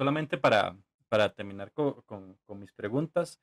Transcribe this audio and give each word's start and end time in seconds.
solamente 0.00 0.38
para, 0.38 0.74
para 1.10 1.28
terminar 1.28 1.72
con, 1.72 1.92
con, 2.46 2.58
mis 2.58 2.72
preguntas, 2.72 3.38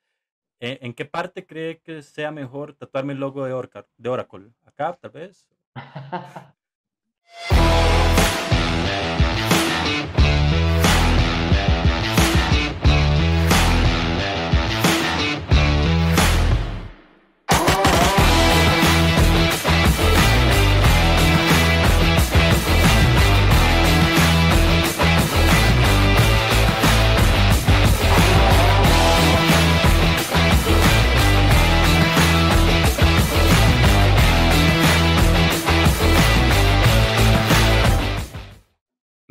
¿en, 0.58 0.86
¿en, 0.86 0.92
qué 0.92 1.04
parte 1.04 1.46
cree 1.46 1.78
que 1.78 2.02
sea 2.02 2.32
mejor 2.32 2.74
tatuarme 2.74 3.12
el 3.12 3.20
logo 3.20 3.44
de, 3.44 3.84
de 3.96 4.08
Oracle? 4.08 4.50
¿Acá, 4.66 4.98
tal 5.00 5.12
vez? 5.12 5.46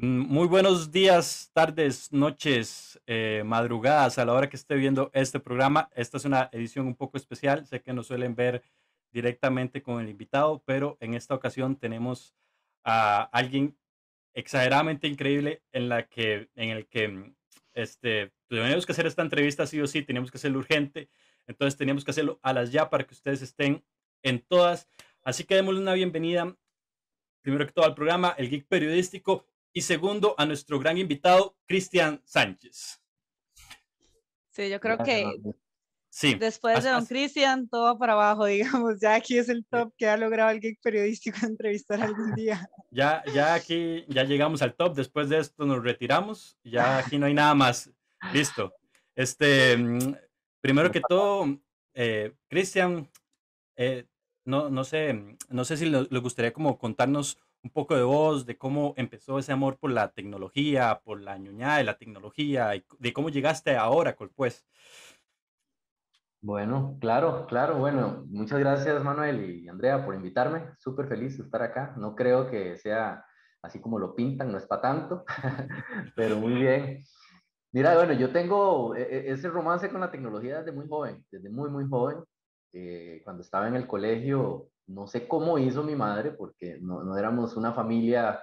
muy 0.07 0.47
buenos 0.47 0.91
días, 0.91 1.52
tardes, 1.53 2.11
noches, 2.13 2.99
eh, 3.07 3.43
madrugadas 3.45 4.17
a 4.17 4.25
la 4.25 4.34
hora 4.34 4.49
que 4.49 4.55
esté 4.55 4.75
viendo 4.75 5.11
este 5.13 5.39
programa. 5.39 5.89
Esta 5.95 6.17
es 6.17 6.25
una 6.25 6.49
edición 6.53 6.88
un 6.88 6.95
poco 6.95 7.17
especial. 7.17 7.65
Sé 7.65 7.81
que 7.81 7.93
no 7.93 8.03
suelen 8.03 8.35
ver 8.35 8.63
directamente 9.12 9.81
con 9.81 10.01
el 10.01 10.09
invitado, 10.09 10.63
pero 10.65 10.98
en 11.01 11.13
esta 11.13 11.35
ocasión 11.35 11.75
tenemos 11.75 12.34
a 12.84 13.23
alguien 13.34 13.77
exageradamente 14.34 15.07
increíble 15.07 15.63
en 15.71 15.89
la 15.89 16.07
que, 16.07 16.49
en 16.55 16.70
el 16.70 16.87
que 16.87 17.07
mm, 17.09 17.35
este, 17.73 18.31
teníamos 18.48 18.85
que 18.85 18.93
hacer 18.93 19.07
esta 19.07 19.23
entrevista 19.23 19.67
sí 19.67 19.81
o 19.81 19.87
sí, 19.87 20.03
teníamos 20.03 20.31
que 20.31 20.37
hacerlo 20.37 20.59
urgente. 20.59 21.09
Entonces 21.48 21.77
teníamos 21.77 22.05
que 22.05 22.12
hacerlo 22.12 22.39
a 22.43 22.54
las 22.54 22.71
ya 22.71 22.89
para 22.89 23.05
que 23.05 23.13
ustedes 23.13 23.41
estén 23.41 23.84
en 24.23 24.39
todas. 24.39 24.87
Así 25.23 25.43
que 25.43 25.55
démosle 25.55 25.82
una 25.82 25.93
bienvenida 25.93 26.55
primero 27.41 27.65
que 27.65 27.71
todo 27.71 27.85
al 27.85 27.95
programa, 27.95 28.35
el 28.37 28.49
Geek 28.49 28.67
Periodístico, 28.67 29.45
y 29.73 29.82
segundo 29.82 30.35
a 30.37 30.46
nuestro 30.46 30.79
gran 30.79 30.98
invitado, 30.98 31.55
Cristian 31.65 32.21
Sánchez. 32.26 33.01
Sí, 34.51 34.70
yo 34.70 34.79
creo 34.79 34.98
que 34.98 35.32
sí. 36.10 36.34
después 36.34 36.84
de 36.84 36.90
don 36.90 37.05
Cristian, 37.05 37.70
todo 37.70 37.98
para 37.99 38.13
abajo, 38.13 38.45
digamos, 38.85 38.99
ya 38.99 39.15
aquí 39.15 39.38
es 39.38 39.49
el 39.49 39.65
top 39.65 39.93
que 39.98 40.07
ha 40.07 40.18
logrado 40.18 40.49
el 40.49 40.60
geek 40.60 40.82
periodístico 40.82 41.38
entrevistar 41.45 42.01
algún 42.01 42.34
día. 42.34 42.68
Ya, 42.90 43.23
ya 43.34 43.54
aquí, 43.54 44.04
ya 44.07 44.23
llegamos 44.23 44.62
al 44.62 44.73
top, 44.76 44.95
después 44.95 45.29
de 45.29 45.40
esto 45.40 45.65
nos 45.65 45.84
retiramos, 45.84 46.57
ya 46.63 46.98
aquí 46.98 47.20
no 47.20 47.27
hay 47.27 47.34
nada 47.34 47.54
más. 47.54 47.91
Listo. 48.34 48.73
Este, 49.15 49.77
mm, 49.77 50.15
primero 50.60 50.91
que 50.91 51.01
todo, 51.07 51.45
eh, 51.93 52.34
Cristian, 52.48 53.10
eh, 53.76 54.05
no, 54.43 54.70
no 54.70 54.84
sé, 54.84 55.38
no 55.49 55.65
sé 55.65 55.77
si 55.77 55.85
le 55.85 56.20
gustaría 56.20 56.54
como 56.54 56.79
contarnos 56.79 57.38
un 57.68 57.73
poco 57.73 57.98
de 57.98 58.04
vos, 58.04 58.46
de 58.46 58.57
cómo 58.57 58.93
empezó 58.96 59.40
ese 59.40 59.51
amor 59.51 59.77
por 59.77 59.91
la 59.91 60.13
tecnología, 60.13 61.01
por 61.04 61.20
la 61.20 61.37
ñoñada 61.37 61.79
de 61.79 61.84
la 61.84 61.98
tecnología, 61.98 62.73
y 62.76 62.85
de 62.98 63.12
cómo 63.12 63.27
llegaste 63.27 63.76
a 63.76 63.90
Oracle, 63.90 64.29
pues. 64.34 64.66
Bueno, 66.40 66.97
claro, 67.01 67.45
claro. 67.45 67.78
Bueno, 67.78 68.23
muchas 68.29 68.59
gracias 68.59 69.03
Manuel 69.03 69.63
y 69.63 69.68
Andrea 69.68 70.06
por 70.06 70.16
invitarme. 70.16 70.69
Súper 70.78 71.09
feliz 71.09 71.38
de 71.38 71.44
estar 71.44 71.62
acá. 71.62 71.94
No 71.97 72.16
creo 72.16 72.50
que 72.50 72.78
sea 72.78 73.25
así 73.62 73.81
como 73.81 74.00
lo 74.00 74.16
pintan, 74.16 74.50
no 74.50 74.57
es 74.57 74.66
para 74.66 74.81
tanto, 74.81 75.25
pero 76.16 76.38
muy 76.38 76.53
bien. 76.53 77.03
Mira, 77.73 77.95
bueno, 77.95 78.13
yo 78.13 78.31
tengo 78.31 78.95
e, 78.95 79.01
e, 79.01 79.31
ese 79.31 79.50
romance 79.50 79.90
con 79.90 80.00
la 80.00 80.09
tecnología 80.09 80.59
desde 80.59 80.72
muy 80.72 80.88
joven, 80.88 81.25
desde 81.29 81.50
muy, 81.50 81.69
muy 81.69 81.85
joven. 81.85 82.23
Eh, 82.72 83.19
cuando 83.25 83.41
estaba 83.41 83.68
en 83.68 83.75
el 83.75 83.88
colegio, 83.88 84.69
no 84.88 85.07
sé 85.07 85.28
cómo 85.28 85.57
hizo 85.57 85.84
mi 85.84 85.95
madre, 85.95 86.31
porque 86.31 86.78
no, 86.81 87.03
no 87.03 87.17
éramos 87.17 87.56
una 87.56 87.73
familia 87.73 88.41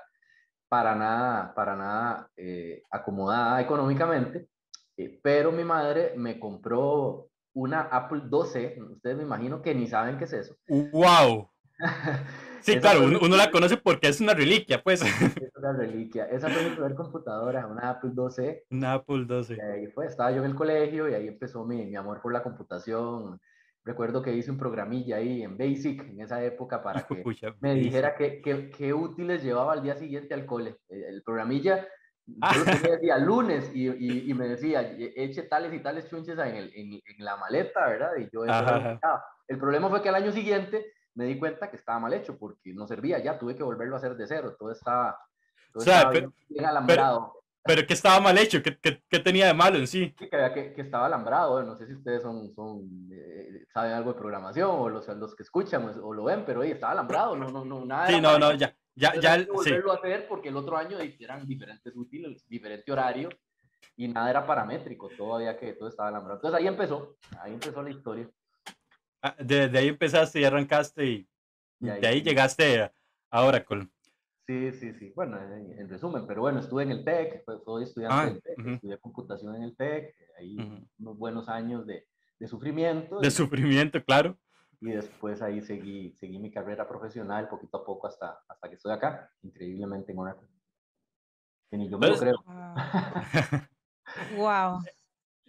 para 0.68 0.94
nada, 0.94 1.54
para 1.54 1.76
nada 1.76 2.30
eh, 2.36 2.82
acomodada 2.90 3.60
económicamente, 3.60 4.48
eh, 4.96 5.20
pero 5.22 5.52
mi 5.52 5.64
madre 5.64 6.14
me 6.16 6.38
compró 6.38 7.28
una 7.54 7.82
Apple 7.82 8.22
12, 8.24 8.78
ustedes 8.92 9.16
me 9.16 9.22
imagino 9.22 9.62
que 9.62 9.74
ni 9.74 9.86
saben 9.86 10.18
qué 10.18 10.24
es 10.24 10.32
eso. 10.32 10.56
¡Wow! 10.68 11.50
Sí, 12.64 12.78
claro, 12.78 13.04
uno, 13.04 13.36
la 13.36 13.50
conoce 13.50 13.76
porque 13.76 14.08
es 14.08 14.22
una 14.22 14.32
reliquia, 14.32 14.82
pues. 14.82 15.02
Es 15.02 15.54
una 15.54 15.74
reliquia. 15.74 16.24
Esa 16.30 16.48
fue 16.48 16.62
mi 16.62 16.70
primera 16.70 16.94
computadora, 16.94 17.66
una 17.66 17.90
Apple 17.90 18.12
12. 18.14 18.64
Una 18.70 18.94
Apple 18.94 19.26
12. 19.26 19.60
ahí 19.60 19.86
fue, 19.88 20.06
estaba 20.06 20.30
yo 20.30 20.38
en 20.38 20.46
el 20.50 20.54
colegio 20.54 21.06
y 21.06 21.12
ahí 21.12 21.28
empezó 21.28 21.66
mi, 21.66 21.84
mi 21.84 21.94
amor 21.94 22.22
por 22.22 22.32
la 22.32 22.42
computación, 22.42 23.38
Recuerdo 23.84 24.22
que 24.22 24.32
hice 24.32 24.50
un 24.50 24.56
programilla 24.56 25.16
ahí 25.16 25.42
en 25.42 25.58
Basic 25.58 26.00
en 26.02 26.20
esa 26.20 26.42
época 26.42 26.82
para 26.82 27.06
que 27.06 27.22
me 27.60 27.74
dijera 27.74 28.14
qué, 28.14 28.40
qué, 28.40 28.94
útiles 28.94 29.42
llevaba 29.42 29.74
al 29.74 29.82
día 29.82 29.96
siguiente 29.96 30.34
al 30.34 30.46
cole. 30.46 30.78
El, 30.88 31.22
programilla, 31.22 31.86
yo 32.26 32.64
lo 32.64 32.80
tenía 32.80 33.18
lunes 33.18 33.70
y, 33.74 34.30
y, 34.30 34.34
me 34.34 34.48
decía, 34.48 34.82
eche 34.98 35.42
tales 35.42 35.72
y 35.74 35.80
tales 35.80 36.08
chunches 36.08 36.38
en, 36.38 36.56
el, 36.56 36.72
en, 36.74 37.24
la 37.24 37.36
maleta, 37.36 37.86
¿verdad? 37.86 38.12
Y 38.18 38.28
yo 38.32 38.44
El 38.44 39.58
problema 39.58 39.90
fue 39.90 40.02
que 40.02 40.08
al 40.08 40.14
año 40.14 40.32
siguiente 40.32 40.92
me 41.14 41.26
di 41.26 41.38
cuenta 41.38 41.70
que 41.70 41.76
estaba 41.76 42.00
mal 42.00 42.14
hecho 42.14 42.38
porque 42.38 42.72
no 42.72 42.86
servía 42.86 43.18
ya, 43.18 43.38
tuve 43.38 43.54
que 43.54 43.62
volverlo 43.62 43.96
a 43.96 43.98
hacer 43.98 44.16
de 44.16 44.26
cero, 44.26 44.56
todo 44.58 44.72
estaba, 44.72 45.18
todo 45.72 45.84
bien, 46.10 46.64
alambrado. 46.64 47.32
Pero 47.32 47.43
que 47.64 47.94
estaba 47.94 48.20
mal 48.20 48.36
hecho, 48.36 48.62
¿Qué, 48.62 48.78
qué, 48.78 49.18
tenía 49.20 49.46
de 49.46 49.54
malo 49.54 49.78
en 49.78 49.86
sí? 49.86 50.12
Que, 50.12 50.28
que, 50.28 50.74
que 50.74 50.82
estaba 50.82 51.06
alambrado, 51.06 51.62
no 51.62 51.76
sé 51.76 51.86
si 51.86 51.94
ustedes 51.94 52.22
son, 52.22 52.52
son 52.52 53.08
eh, 53.10 53.64
saben 53.72 53.92
algo 53.92 54.12
de 54.12 54.18
programación 54.18 54.70
o 54.70 54.88
los, 54.90 55.08
los 55.08 55.34
que 55.34 55.42
escuchan 55.44 55.82
pues, 55.82 55.96
o, 55.96 56.12
lo 56.12 56.24
ven, 56.24 56.44
pero 56.44 56.60
oye, 56.60 56.72
estaba 56.72 56.92
alambrado, 56.92 57.36
no, 57.36 57.48
no, 57.48 57.64
no, 57.64 57.84
nada. 57.84 58.08
Sí, 58.08 58.20
no, 58.20 58.38
no, 58.38 58.52
ya, 58.52 58.76
ya, 58.94 59.18
ya. 59.18 59.38
Sí. 59.38 59.46
volverlo 59.46 59.92
a 59.92 59.96
hacer 59.96 60.28
porque 60.28 60.50
el 60.50 60.56
otro 60.56 60.76
año 60.76 60.98
eran 61.18 61.46
diferentes 61.46 61.96
útiles, 61.96 62.46
diferente 62.48 62.92
horario 62.92 63.30
y 63.96 64.08
nada 64.08 64.28
era 64.28 64.46
paramétrico, 64.46 65.08
todavía 65.16 65.56
que 65.56 65.72
todo 65.72 65.88
estaba 65.88 66.10
alambrado. 66.10 66.38
Entonces 66.38 66.60
ahí 66.60 66.66
empezó, 66.66 67.16
ahí 67.40 67.54
empezó 67.54 67.82
la 67.82 67.90
historia. 67.90 68.28
Ah, 69.22 69.34
de, 69.38 69.68
de, 69.68 69.78
ahí 69.78 69.88
empezaste 69.88 70.40
y 70.40 70.44
arrancaste 70.44 71.06
y, 71.06 71.28
de 71.78 72.06
ahí 72.06 72.20
llegaste 72.20 72.92
a 73.30 73.42
Oracle. 73.42 73.88
Sí, 74.46 74.72
sí, 74.72 74.92
sí. 74.94 75.12
Bueno, 75.16 75.38
en, 75.40 75.88
resumen, 75.88 76.26
pero 76.26 76.42
bueno, 76.42 76.60
estuve 76.60 76.82
en 76.82 76.90
el 76.90 77.04
TEC, 77.04 77.44
soy 77.64 77.84
estudiante 77.84 78.16
ah, 78.16 78.26
del 78.26 78.42
TEC, 78.42 78.66
estudié 78.66 78.98
computación 78.98 79.54
en 79.56 79.62
el 79.62 79.76
TEC, 79.76 80.14
ahí 80.38 80.56
unos 80.98 81.16
buenos 81.16 81.48
años 81.48 81.86
de, 81.86 82.06
de 82.38 82.48
sufrimiento. 82.48 83.20
De 83.20 83.30
sufrimiento, 83.30 84.04
claro. 84.04 84.36
Y 84.80 84.90
después 84.90 85.40
ahí 85.40 85.62
seguí, 85.62 86.12
seguí 86.20 86.38
mi 86.38 86.50
carrera 86.50 86.86
profesional 86.86 87.48
poquito 87.48 87.78
a 87.78 87.84
poco 87.84 88.06
hasta, 88.06 88.38
hasta 88.46 88.68
que 88.68 88.74
estoy 88.74 88.92
acá, 88.92 89.30
increíblemente 89.42 90.12
en 90.12 90.18
Oracle. 90.18 90.48
Que 91.70 91.78
ni 91.78 91.88
yo 91.88 91.98
me 91.98 92.08
lo 92.08 92.18
creo. 92.18 92.44
Wow. 94.36 94.80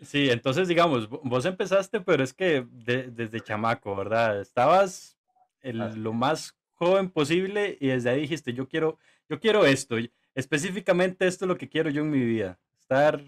Sí, 0.02 0.30
entonces 0.30 0.68
digamos, 0.68 1.08
vos 1.08 1.46
empezaste, 1.46 2.02
pero 2.02 2.22
es 2.22 2.34
que 2.34 2.68
desde 2.70 3.40
chamaco, 3.40 3.96
¿verdad? 3.96 4.42
Estabas 4.42 5.18
en 5.62 6.04
lo 6.04 6.12
más 6.12 6.54
joven 6.76 7.10
posible 7.10 7.78
y 7.80 7.88
desde 7.88 8.10
ahí 8.10 8.22
dijiste, 8.22 8.54
yo 8.54 8.68
quiero, 8.68 9.00
yo 9.28 9.40
quiero 9.40 9.66
esto, 9.66 9.96
específicamente 10.34 11.28
esto 11.28 11.46
es 11.46 11.50
lo 11.50 11.58
que 11.58 11.70
quiero 11.70 11.90
yo 11.90 12.02
en 12.04 12.12
mi 12.12 12.24
vida, 12.24 12.60
estar 12.80 13.22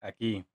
aquí. 0.00 0.46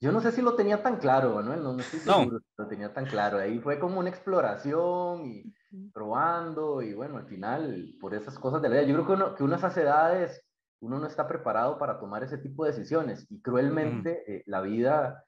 Yo 0.00 0.10
no 0.10 0.20
sé 0.20 0.32
si 0.32 0.42
lo 0.42 0.54
tenía 0.54 0.82
tan 0.82 0.96
claro, 0.96 1.34
Manuel, 1.34 1.62
no, 1.62 1.74
no 1.74 1.80
estoy 1.80 2.00
seguro 2.00 2.40
si 2.40 2.46
lo 2.58 2.66
tenía 2.66 2.92
tan 2.92 3.06
claro. 3.06 3.38
Ahí 3.38 3.60
fue 3.60 3.78
como 3.78 4.00
una 4.00 4.10
exploración 4.10 5.26
y 5.26 5.54
probando 5.92 6.82
y 6.82 6.92
bueno, 6.92 7.18
al 7.18 7.26
final, 7.26 7.94
por 8.00 8.12
esas 8.12 8.36
cosas 8.36 8.60
de 8.60 8.68
la 8.68 8.74
vida, 8.74 8.86
yo 8.88 8.94
creo 8.94 9.06
que, 9.06 9.12
uno, 9.12 9.34
que 9.36 9.44
uno 9.44 9.54
a 9.54 9.58
esas 9.58 9.76
edades, 9.76 10.44
uno 10.80 10.98
no 10.98 11.06
está 11.06 11.28
preparado 11.28 11.78
para 11.78 12.00
tomar 12.00 12.24
ese 12.24 12.36
tipo 12.36 12.64
de 12.64 12.72
decisiones 12.72 13.26
y 13.30 13.40
cruelmente 13.40 14.24
eh, 14.26 14.42
la 14.46 14.60
vida 14.60 15.24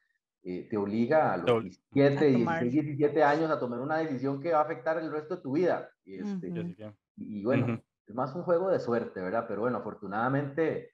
eh, 0.47 0.69
te 0.69 0.77
obliga 0.77 1.33
a 1.33 1.37
los 1.39 1.63
17, 1.63 2.27
16, 2.27 2.73
17 2.73 3.23
años 3.25 3.51
a 3.51 3.59
tomar 3.59 3.81
una 3.81 3.97
decisión 3.97 4.43
que 4.43 4.53
va 4.53 4.59
a 4.59 4.65
afectar 4.65 4.99
el 4.99 5.11
resto 5.11 5.37
de 5.37 5.43
tu 5.43 5.53
vida. 5.53 5.91
Y, 6.05 6.17
este, 6.17 6.53
y 7.17 7.43
bueno, 7.43 7.83
es 8.07 8.15
más 8.15 8.35
un 8.35 8.43
juego 8.43 8.71
de 8.71 8.79
suerte, 8.79 9.23
¿verdad? 9.23 9.47
Pero 9.49 9.63
bueno, 9.63 9.79
afortunadamente 9.79 10.93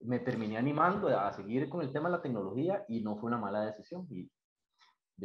me 0.00 0.18
terminé 0.18 0.58
animando 0.58 1.08
a 1.08 1.32
seguir 1.32 1.70
con 1.70 1.80
el 1.80 1.92
tema 1.92 2.10
de 2.10 2.16
la 2.16 2.22
tecnología 2.22 2.84
y 2.88 3.00
no 3.00 3.16
fue 3.16 3.28
una 3.28 3.38
mala 3.38 3.64
decisión. 3.64 4.06
Y 4.10 4.30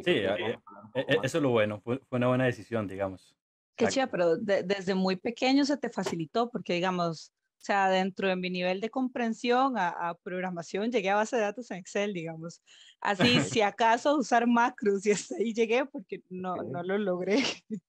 sí, 0.02 0.10
eh, 0.10 0.58
eh, 0.94 1.06
eso 1.22 1.36
es 1.36 1.42
lo 1.42 1.50
bueno, 1.50 1.82
fue, 1.82 2.00
una 2.10 2.28
buena 2.28 2.44
decisión, 2.46 2.88
digamos. 2.88 3.36
Qué 3.76 3.88
chido, 3.88 4.08
pero 4.10 4.38
desde 4.38 4.94
muy 4.94 5.16
pequeño 5.16 5.66
se 5.66 5.76
te 5.76 5.90
facilitó, 5.90 6.48
porque 6.48 6.72
digamos, 6.72 7.30
o 7.58 7.64
sea, 7.66 7.88
dentro 7.88 8.28
de 8.28 8.36
mi 8.36 8.50
nivel 8.50 8.80
de 8.80 8.90
comprensión 8.90 9.74
a, 9.76 10.16
programación, 10.22 10.90
llegué 10.92 11.10
a 11.10 11.16
base 11.16 11.36
de 11.36 11.42
datos 11.42 11.70
en 11.70 11.78
Excel, 11.78 12.12
digamos. 12.12 12.62
Así, 13.00 13.40
si 13.60 13.62
acaso 13.62 14.16
usar 14.16 14.46
macros 14.46 15.04
y 15.06 15.12
hasta 15.12 15.36
ahí 15.36 15.52
llegué 15.52 15.84
porque 15.86 16.22
no, 16.30 16.56
no 16.56 16.82
lo 16.82 16.96
logré. 16.98 17.38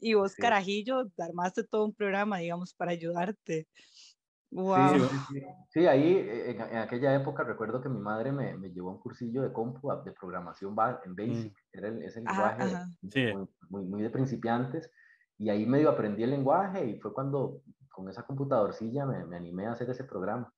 y 0.00 0.14
vos, 0.14 0.34
carajillo, 0.34 1.10
armaste 1.18 1.64
todo 1.64 1.86
un 1.86 1.94
programa, 1.94 2.38
digamos, 2.38 2.74
para 2.74 2.92
ayudarte. 2.92 3.66
Sí, 5.68 5.86
ahí 5.86 6.26
en, 6.46 6.60
aquella 6.78 7.14
época 7.14 7.44
recuerdo 7.44 7.82
que 7.82 7.90
mi 7.90 8.00
madre 8.00 8.32
me, 8.32 8.56
me, 8.56 8.70
llevó 8.70 8.88
a 8.88 8.92
un 8.92 9.00
cursillo 9.00 9.42
de 9.42 9.52
compu, 9.52 9.90
de 10.04 10.12
programación 10.12 10.74
en 11.04 11.14
Basic, 11.14 11.52
mm. 11.52 11.76
era 11.76 11.88
el, 11.88 12.02
ese 12.02 12.20
lenguaje 12.20 12.64
Muy, 13.68 13.84
muy, 13.84 14.02
de 14.02 14.08
principiantes, 14.08 14.90
y 15.36 15.50
ahí 15.50 15.66
medio 15.66 15.90
aprendí 15.90 16.22
el 16.22 16.30
lenguaje 16.30 16.86
y 16.86 16.98
fue 16.98 17.12
cuando 17.12 17.60
con 17.98 18.08
esa 18.08 18.22
computadorcilla 18.22 19.04
me, 19.04 19.24
me 19.24 19.36
animé 19.36 19.66
a 19.66 19.72
hacer 19.72 19.90
ese 19.90 20.04
programa. 20.04 20.52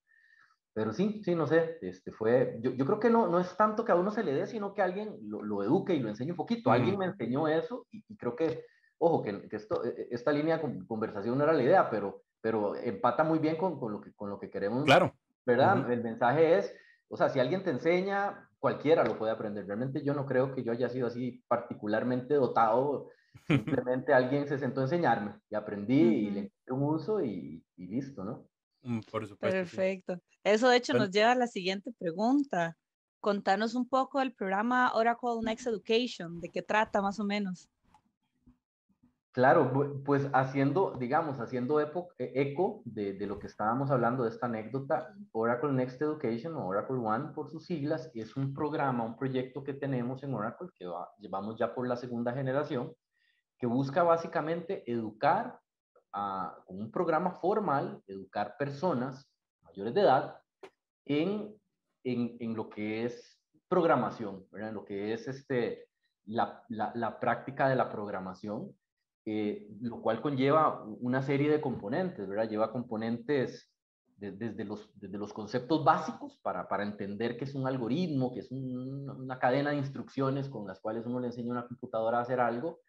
Pero 0.74 0.92
sí, 0.92 1.22
sí, 1.24 1.34
no 1.34 1.46
sé, 1.46 1.78
este 1.80 2.12
fue, 2.12 2.58
yo, 2.60 2.70
yo, 2.72 2.84
creo 2.84 3.00
que 3.00 3.10
no, 3.10 3.26
no 3.26 3.40
es 3.40 3.56
tanto 3.56 3.84
que 3.84 3.92
a 3.92 3.96
uno 3.96 4.10
se 4.10 4.22
le 4.22 4.34
dé, 4.34 4.46
sino 4.46 4.74
que 4.74 4.82
alguien 4.82 5.16
lo, 5.22 5.42
lo 5.42 5.64
eduque 5.64 5.94
y 5.94 6.00
lo 6.00 6.10
enseñe 6.10 6.30
un 6.30 6.36
poquito. 6.36 6.70
Alguien 6.70 6.98
me 6.98 7.06
enseñó 7.06 7.48
eso 7.48 7.86
y, 7.90 8.16
creo 8.16 8.36
que, 8.36 8.66
ojo, 8.98 9.22
que, 9.22 9.48
que 9.48 9.56
esto, 9.56 9.82
e, 9.84 9.88
e, 9.88 10.08
esta 10.10 10.30
línea 10.30 10.58
de 10.58 10.86
conversación 10.86 11.38
no 11.38 11.44
era 11.44 11.54
la 11.54 11.62
idea, 11.62 11.90
pero, 11.90 12.22
pero 12.40 12.76
empata 12.76 13.24
muy 13.24 13.38
bien 13.38 13.56
con, 13.56 13.80
con 13.80 13.90
lo, 13.90 14.00
que, 14.00 14.12
con 14.12 14.28
lo 14.28 14.38
que 14.38 14.50
queremos. 14.50 14.84
Claro. 14.84 15.12
¿Verdad? 15.46 15.90
El 15.90 16.02
mensaje 16.02 16.58
es, 16.58 16.72
o 17.08 17.16
sea, 17.16 17.30
si 17.30 17.40
alguien 17.40 17.64
te 17.64 17.70
enseña, 17.70 18.48
cualquiera 18.60 19.02
lo 19.02 19.18
puede 19.18 19.32
aprender. 19.32 19.66
Realmente 19.66 20.04
yo 20.04 20.14
no 20.14 20.26
creo 20.26 20.54
que 20.54 20.62
yo 20.62 20.70
haya 20.70 20.88
sido 20.88 21.08
así 21.08 21.42
particularmente 21.48 22.34
dotado. 22.34 23.08
Simplemente 23.46 24.12
alguien 24.12 24.46
se 24.46 24.58
sentó 24.58 24.80
a 24.80 24.84
enseñarme 24.84 25.34
y 25.50 25.54
aprendí 25.54 26.00
y 26.00 26.30
le 26.30 26.40
encontré 26.40 26.74
un 26.74 26.82
uso 26.82 27.24
y, 27.24 27.64
y 27.76 27.86
listo, 27.86 28.24
¿no? 28.24 28.48
Mm, 28.82 29.00
por 29.10 29.26
supuesto. 29.26 29.56
Perfecto. 29.56 30.20
Eso 30.44 30.68
de 30.68 30.76
hecho 30.76 30.94
nos 30.94 31.10
lleva 31.10 31.32
a 31.32 31.36
la 31.36 31.46
siguiente 31.46 31.92
pregunta. 31.98 32.76
Contanos 33.20 33.74
un 33.74 33.88
poco 33.88 34.20
del 34.20 34.32
programa 34.32 34.92
Oracle 34.94 35.40
Next 35.42 35.66
Education, 35.66 36.40
de 36.40 36.48
qué 36.48 36.62
trata 36.62 37.02
más 37.02 37.20
o 37.20 37.24
menos. 37.24 37.68
Claro, 39.32 40.02
pues 40.04 40.28
haciendo, 40.32 40.96
digamos, 40.98 41.38
haciendo 41.38 41.80
e, 41.80 41.92
eco 42.18 42.82
de, 42.84 43.14
lo 43.28 43.38
que 43.38 43.46
estábamos 43.46 43.92
hablando 43.92 44.24
de 44.24 44.30
esta 44.30 44.46
anécdota, 44.46 45.14
Oracle 45.30 45.70
Next 45.70 46.02
Education 46.02 46.56
o 46.56 46.66
Oracle 46.66 46.96
One 46.96 47.32
por 47.32 47.48
sus 47.48 47.64
siglas, 47.64 48.10
es 48.12 48.36
un 48.36 48.52
programa, 48.52 49.04
un 49.04 49.16
proyecto 49.16 49.62
que 49.62 49.74
tenemos 49.74 50.24
en 50.24 50.34
Oracle, 50.34 50.70
que 50.74 50.90
llevamos 51.20 51.56
ya 51.56 51.72
por 51.72 51.86
la 51.86 51.94
segunda 51.94 52.32
generación, 52.32 52.92
que 53.60 53.66
busca 53.66 54.02
básicamente 54.02 54.90
educar 54.90 55.60
a, 56.12 56.56
con 56.66 56.80
un 56.80 56.90
programa 56.90 57.32
formal, 57.40 58.02
educar 58.06 58.56
personas 58.58 59.30
mayores 59.62 59.94
de 59.94 60.00
edad 60.00 60.40
en, 61.04 61.54
en, 62.02 62.36
en 62.40 62.56
lo 62.56 62.70
que 62.70 63.04
es 63.04 63.38
programación, 63.68 64.46
en 64.54 64.74
lo 64.74 64.84
que 64.84 65.12
es 65.12 65.28
este, 65.28 65.88
la, 66.24 66.64
la, 66.68 66.90
la 66.94 67.20
práctica 67.20 67.68
de 67.68 67.76
la 67.76 67.90
programación, 67.90 68.74
eh, 69.26 69.68
lo 69.82 70.00
cual 70.00 70.22
conlleva 70.22 70.82
una 70.84 71.22
serie 71.22 71.50
de 71.50 71.60
componentes, 71.60 72.26
¿verdad? 72.26 72.48
Lleva 72.48 72.72
componentes 72.72 73.70
desde, 74.16 74.64
los, 74.64 74.90
desde 75.00 75.16
los 75.16 75.32
conceptos 75.32 75.82
básicos 75.82 76.38
para, 76.42 76.68
para 76.68 76.82
entender 76.82 77.38
qué 77.38 77.44
es 77.44 77.54
un 77.54 77.66
algoritmo, 77.66 78.32
que 78.34 78.40
es 78.40 78.50
una 78.50 79.38
cadena 79.38 79.70
de 79.70 79.76
instrucciones 79.76 80.48
con 80.48 80.66
las 80.66 80.80
cuales 80.80 81.06
uno 81.06 81.20
le 81.20 81.28
enseña 81.28 81.48
a 81.48 81.58
una 81.58 81.68
computadora 81.68 82.18
a 82.18 82.22
hacer 82.22 82.38
algo, 82.38 82.80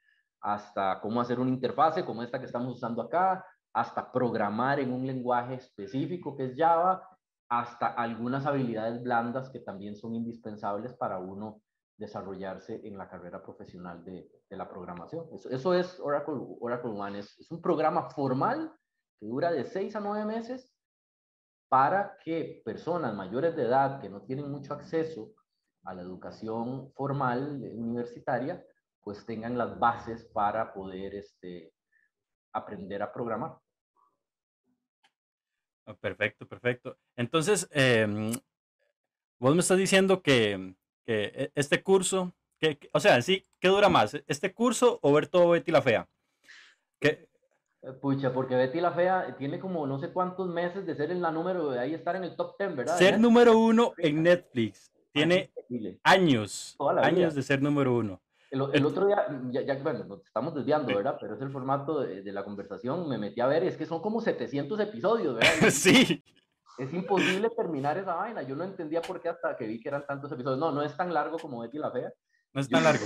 hasta 0.41 0.99
cómo 1.01 1.21
hacer 1.21 1.39
una 1.39 1.51
interfase 1.51 2.03
como 2.03 2.23
esta 2.23 2.39
que 2.39 2.47
estamos 2.47 2.75
usando 2.75 3.01
acá, 3.01 3.45
hasta 3.73 4.11
programar 4.11 4.79
en 4.79 4.91
un 4.91 5.05
lenguaje 5.05 5.55
específico 5.55 6.35
que 6.35 6.45
es 6.45 6.57
Java, 6.57 7.07
hasta 7.49 7.87
algunas 7.87 8.45
habilidades 8.45 9.01
blandas 9.03 9.49
que 9.49 9.59
también 9.59 9.95
son 9.95 10.15
indispensables 10.15 10.93
para 10.93 11.19
uno 11.19 11.61
desarrollarse 11.97 12.81
en 12.83 12.97
la 12.97 13.07
carrera 13.07 13.43
profesional 13.43 14.03
de, 14.03 14.27
la 14.49 14.67
programación. 14.67 15.27
Eso, 15.33 15.49
eso, 15.49 15.73
es 15.73 15.99
Oracle, 15.99 16.35
Oracle 16.59 16.91
One, 16.91 17.19
es, 17.19 17.51
un 17.51 17.61
programa 17.61 18.09
formal 18.09 18.73
que 19.19 19.27
dura 19.27 19.51
de 19.51 19.63
seis 19.63 19.95
a 19.95 19.99
nueve 19.99 20.25
meses 20.25 20.73
para 21.69 22.17
que 22.23 22.61
personas 22.65 23.13
mayores 23.13 23.55
de 23.55 23.63
edad 23.63 24.01
que 24.01 24.09
no 24.09 24.21
tienen 24.23 24.51
mucho 24.51 24.73
acceso 24.73 25.31
a 25.83 25.93
la 25.93 26.01
educación 26.01 26.91
formal 26.93 27.61
universitaria 27.75 28.65
pues 29.03 29.25
tengan 29.25 29.57
las 29.57 29.79
bases 29.79 30.25
para 30.25 30.73
poder 30.73 31.15
este, 31.15 31.73
aprender 32.53 33.01
a 33.01 33.11
programar. 33.11 33.57
Ah, 35.85 35.95
perfecto, 35.95 36.47
perfecto. 36.47 36.97
Entonces, 37.15 37.67
em, 37.71 38.31
vos 39.39 39.55
me 39.55 39.61
estás 39.61 39.77
diciendo 39.77 40.21
que, 40.21 40.75
que 41.05 41.23
e, 41.35 41.51
este 41.55 41.81
curso, 41.81 42.33
que, 42.59 42.77
o 42.93 42.99
sea, 42.99 43.21
sí, 43.21 43.43
¿qué 43.59 43.67
dura 43.67 43.89
más? 43.89 44.13
¿Este 44.27 44.53
curso 44.53 44.99
o 45.01 45.13
ver 45.13 45.27
todo 45.27 45.49
Betty 45.49 45.71
la 45.71 45.81
Fea? 45.81 46.07
¿Qué? 46.99 47.27
Eh, 47.81 47.93
pucha, 47.93 48.31
porque 48.31 48.55
Betty 48.55 48.79
la 48.79 48.91
Fea 48.91 49.35
tiene 49.37 49.59
como 49.59 49.87
no 49.87 49.97
sé 49.97 50.13
cuántos 50.13 50.47
meses 50.47 50.85
de 50.85 50.95
ser 50.95 51.09
en 51.11 51.21
la 51.21 51.31
número, 51.31 51.71
de 51.71 51.79
ahí 51.79 51.95
estar 51.95 52.15
en 52.15 52.23
el 52.23 52.35
top 52.35 52.55
10, 52.59 52.75
¿verdad? 52.75 52.97
Ser 52.97 53.19
número 53.19 53.57
uno 53.57 53.93
en 53.97 54.21
Netflix. 54.21 54.91
Tiene 55.11 55.51
años, 56.03 56.77
años 57.01 57.35
de 57.35 57.41
ser 57.41 57.61
número 57.61 57.95
uno. 57.95 58.21
El, 58.51 58.85
otro 58.85 59.07
día, 59.07 59.25
ya, 59.49 59.81
bueno, 59.81 60.03
nos 60.03 60.25
estamos 60.25 60.53
desviando, 60.53 60.93
¿verdad? 60.93 61.17
Pero 61.21 61.35
es 61.35 61.41
el 61.41 61.51
formato 61.51 62.01
de, 62.01 62.31
la 62.33 62.43
conversación, 62.43 63.07
me 63.07 63.17
metí 63.17 63.39
a 63.39 63.47
ver, 63.47 63.63
es 63.63 63.77
que 63.77 63.85
son 63.85 64.01
como 64.01 64.19
700 64.19 64.77
episodios, 64.81 65.35
¿verdad? 65.35 65.49
sí. 65.71 66.21
Es 66.77 66.93
imposible 66.93 67.49
terminar 67.55 67.97
esa 67.97 68.15
vaina. 68.15 68.41
Yo 68.41 68.55
no 68.55 68.65
entendía 68.65 69.01
por 69.01 69.21
qué 69.21 69.29
hasta 69.29 69.55
que 69.55 69.67
vi 69.67 69.79
que 69.79 69.87
eran 69.87 70.05
tantos 70.05 70.31
episodios. 70.33 70.59
No, 70.59 70.71
no 70.71 70.81
es 70.81 70.95
tan 70.97 71.13
largo 71.13 71.37
como 71.37 71.61
Betty 71.61 71.77
la 71.77 71.91
Fea. 71.91 72.11
No 72.53 72.61
es 72.61 72.67
tan 72.67 72.83
largo. 72.83 73.05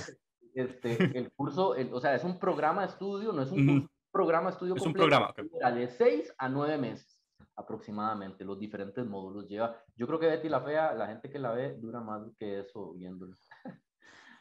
Este, 0.55 1.17
el 1.17 1.31
curso, 1.33 1.75
o 1.91 1.99
sea, 1.99 2.15
es 2.15 2.23
un 2.23 2.39
programa 2.39 2.81
de 2.81 2.87
estudio, 2.87 3.31
no 3.31 3.41
es 3.43 3.51
un 3.51 3.89
programa 4.11 4.47
de 4.47 4.53
estudio 4.53 4.75
es 4.75 4.81
un 4.81 4.93
programa. 4.93 5.33
De 5.73 5.87
6 5.89 6.33
a 6.37 6.49
9 6.49 6.77
meses 6.77 7.21
aproximadamente, 7.57 8.43
los 8.43 8.59
diferentes 8.59 9.05
módulos 9.05 9.47
lleva. 9.47 9.77
Yo 9.95 10.07
creo 10.07 10.19
que 10.19 10.27
Betty 10.27 10.49
la 10.49 10.61
Fea, 10.61 10.93
la 10.93 11.07
gente 11.07 11.29
que 11.29 11.39
la 11.39 11.51
ve, 11.51 11.75
dura 11.77 12.01
más 12.01 12.23
que 12.37 12.61
eso 12.61 12.93
viéndolo. 12.93 13.35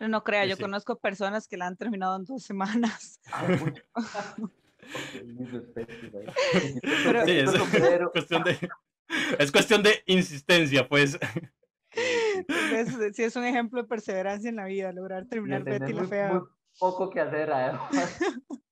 No, 0.00 0.24
crea, 0.24 0.46
yo 0.46 0.56
conozco 0.56 0.98
personas 0.98 1.46
que 1.48 1.56
la 1.56 1.66
han 1.66 1.76
terminado 1.76 2.16
en 2.16 2.24
dos 2.24 2.42
semanas. 2.42 3.20
es, 9.38 9.52
cuestión 9.52 9.82
de, 9.82 10.02
insistencia, 10.06 10.88
pues. 10.88 11.18
Sí, 13.12 13.22
es 13.22 13.36
un 13.36 13.44
ejemplo 13.44 13.82
de 13.82 13.88
perseverancia 13.88 14.48
en 14.50 14.56
la 14.56 14.64
vida, 14.66 14.92
lograr 14.92 15.26
terminar 15.26 15.62
Betty 15.62 15.92
la 15.92 16.04
Fea. 16.04 16.42
poco 16.78 17.10
que 17.10 17.20
hacer, 17.20 17.52
además. 17.52 17.90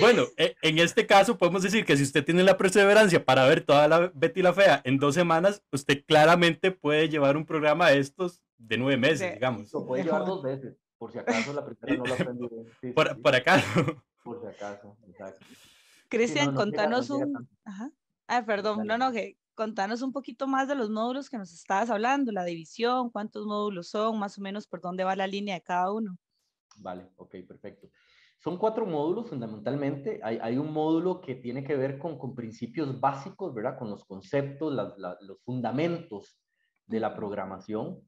Bueno, 0.00 0.24
e, 0.36 0.54
en 0.60 0.78
este 0.78 1.06
caso 1.06 1.38
podemos 1.38 1.62
decir 1.62 1.86
que 1.86 1.96
si 1.96 2.02
usted 2.02 2.22
tiene 2.22 2.42
la 2.42 2.58
perseverancia 2.58 3.24
para 3.24 3.46
ver 3.46 3.62
toda 3.62 3.88
la 3.88 4.12
Betty 4.14 4.42
la 4.42 4.52
Fea 4.52 4.82
en 4.84 4.98
dos 4.98 5.14
semanas, 5.14 5.62
usted 5.72 6.04
claramente 6.06 6.70
puede 6.70 7.08
llevar 7.08 7.38
un 7.38 7.46
programa 7.46 7.88
de 7.88 7.98
estos 7.98 8.42
de 8.58 8.76
nueve 8.76 8.96
meses, 8.96 9.34
digamos. 9.34 9.72
Lo 9.72 9.86
puede 9.86 10.04
llevar 10.04 10.26
dos 10.26 10.42
veces, 10.42 10.76
por 10.98 11.12
si 11.12 11.18
acaso 11.18 11.52
la 11.52 11.64
primera 11.64 11.96
no 11.96 12.04
lo 12.04 12.14
aprendí 12.14 12.92
por, 12.92 13.22
por, 13.22 13.34
acaso. 13.34 14.02
Por 14.22 14.40
si 14.40 14.46
acaso, 14.46 14.96
exacto. 15.06 15.46
Cristian, 16.08 16.54
contanos 16.54 17.10
un... 17.10 17.48
Ajá. 17.64 17.90
Ah, 18.26 18.44
perdón, 18.44 18.86
no, 18.86 18.98
no, 18.98 19.12
que 19.12 19.38
contanos 19.54 20.02
un 20.02 20.12
poquito 20.12 20.46
más 20.46 20.68
de 20.68 20.74
los 20.74 20.90
módulos 20.90 21.30
que 21.30 21.38
nos 21.38 21.52
estabas 21.52 21.90
hablando, 21.90 22.30
la 22.30 22.44
división, 22.44 23.10
cuántos 23.10 23.46
módulos 23.46 23.88
son, 23.88 24.18
más 24.18 24.38
o 24.38 24.42
menos 24.42 24.66
por 24.66 24.80
dónde 24.80 25.04
va 25.04 25.16
la 25.16 25.26
línea 25.26 25.54
de 25.54 25.62
cada 25.62 25.92
uno. 25.92 26.16
Vale, 26.76 27.08
ok, 27.16 27.36
perfecto. 27.46 27.88
Son 28.38 28.56
cuatro 28.56 28.86
módulos 28.86 29.28
fundamentalmente. 29.28 30.20
Hay, 30.22 30.38
hay, 30.40 30.58
un 30.58 30.72
módulo 30.72 31.20
que 31.20 31.34
tiene 31.34 31.64
que 31.64 31.74
ver 31.74 31.98
con, 31.98 32.18
con 32.18 32.36
principios 32.36 33.00
básicos, 33.00 33.52
¿verdad? 33.52 33.76
Con 33.76 33.90
los 33.90 34.04
conceptos, 34.04 34.72
los 35.20 35.42
fundamentos 35.42 36.38
de 36.86 37.00
la 37.00 37.16
programación. 37.16 38.07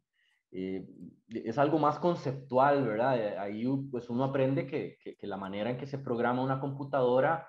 Eh, 0.53 0.87
es 1.29 1.59
algo 1.59 1.79
más 1.79 1.99
conceptual, 1.99 2.85
¿verdad? 2.85 3.19
Eh, 3.19 3.39
ahí 3.39 3.65
pues 3.91 4.11
uno 4.11 4.25
aprende 4.25 4.67
que, 4.67 4.99
que, 5.01 5.27
la 5.27 5.37
manera 5.37 5.71
en 5.71 5.79
que 5.79 5.87
se 5.87 5.99
programa 5.99 6.43
una 6.43 6.61
computadora, 6.61 7.49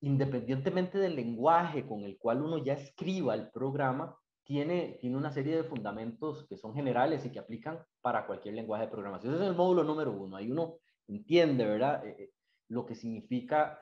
independientemente 0.00 0.98
del 0.98 1.16
lenguaje 1.16 1.86
con 1.86 2.04
el 2.04 2.18
cual 2.18 2.42
uno 2.42 2.58
ya 2.58 2.74
escriba 2.74 3.34
el 3.34 3.50
programa, 3.50 4.16
tiene, 4.44 4.98
tiene 5.00 5.16
una 5.16 5.30
serie 5.30 5.56
de 5.56 5.64
fundamentos 5.64 6.46
que 6.46 6.56
son 6.56 6.74
generales 6.74 7.24
y 7.24 7.30
que 7.30 7.38
aplican 7.38 7.78
para 8.00 8.26
cualquier 8.26 8.54
lenguaje 8.54 8.84
de 8.84 8.90
programación. 8.90 9.34
Ese 9.34 9.44
es 9.44 9.50
el 9.50 9.56
módulo 9.56 9.84
número 9.84 10.12
uno. 10.12 10.36
Ahí 10.36 10.50
uno 10.50 10.78
entiende, 11.08 11.64
¿verdad? 11.64 12.04
Eh, 12.06 12.32
lo 12.68 12.84
que 12.84 12.94
significa 12.94 13.78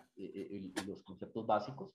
los 0.86 1.02
conceptos 1.02 1.46
básicos. 1.46 1.94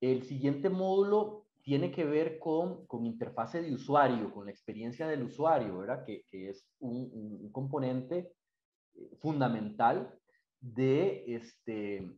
El 0.00 0.22
siguiente 0.22 0.70
módulo 0.70 1.47
tiene 1.68 1.92
que 1.92 2.06
ver 2.06 2.38
con, 2.38 2.86
con 2.86 3.04
interfase 3.04 3.60
de 3.60 3.74
usuario, 3.74 4.32
con 4.32 4.46
la 4.46 4.50
experiencia 4.50 5.06
del 5.06 5.24
usuario, 5.24 5.76
¿verdad? 5.76 6.02
Que, 6.02 6.24
que 6.30 6.48
es 6.48 6.66
un, 6.78 7.10
un, 7.12 7.52
componente 7.52 8.32
fundamental 9.20 10.18
de, 10.58 11.24
este, 11.26 12.10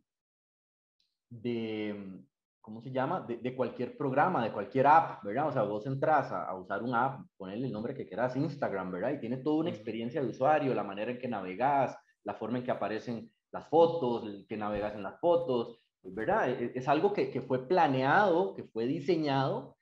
de, 1.30 2.22
¿cómo 2.60 2.80
se 2.80 2.92
llama? 2.92 3.22
De, 3.22 3.38
de, 3.38 3.56
cualquier 3.56 3.96
programa, 3.96 4.44
de 4.44 4.52
cualquier 4.52 4.86
app, 4.86 5.24
¿verdad? 5.24 5.48
O 5.48 5.52
sea, 5.52 5.62
vos 5.64 5.84
entras 5.84 6.30
a, 6.30 6.44
a, 6.44 6.54
usar 6.54 6.84
un 6.84 6.94
app, 6.94 7.20
ponerle 7.36 7.66
el 7.66 7.72
nombre 7.72 7.92
que 7.92 8.06
quieras, 8.06 8.36
Instagram, 8.36 8.92
¿verdad? 8.92 9.14
Y 9.14 9.18
tiene 9.18 9.38
toda 9.38 9.56
una 9.62 9.70
experiencia 9.70 10.22
de 10.22 10.28
usuario, 10.28 10.72
la 10.74 10.84
manera 10.84 11.10
en 11.10 11.18
que 11.18 11.26
navegas, 11.26 11.98
la 12.22 12.34
forma 12.34 12.58
en 12.58 12.64
que 12.64 12.70
aparecen 12.70 13.32
las 13.50 13.68
fotos, 13.68 14.26
el 14.26 14.46
que 14.46 14.56
navegas 14.56 14.94
en 14.94 15.02
las 15.02 15.18
fotos, 15.18 15.76
¿verdad? 16.02 16.50
E, 16.50 16.72
es 16.74 16.88
algo 16.88 17.12
que, 17.12 17.40
fue 17.42 17.66
planeado, 17.66 18.54
que 18.54 18.64
fue 18.64 18.86
diseñado 18.86 19.76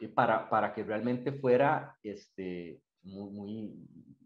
eh, 0.00 0.08
para, 0.08 0.48
para 0.50 0.74
que 0.74 0.84
realmente 0.84 1.32
fuera 1.32 1.96
este, 2.02 2.80
muy, 3.02 3.74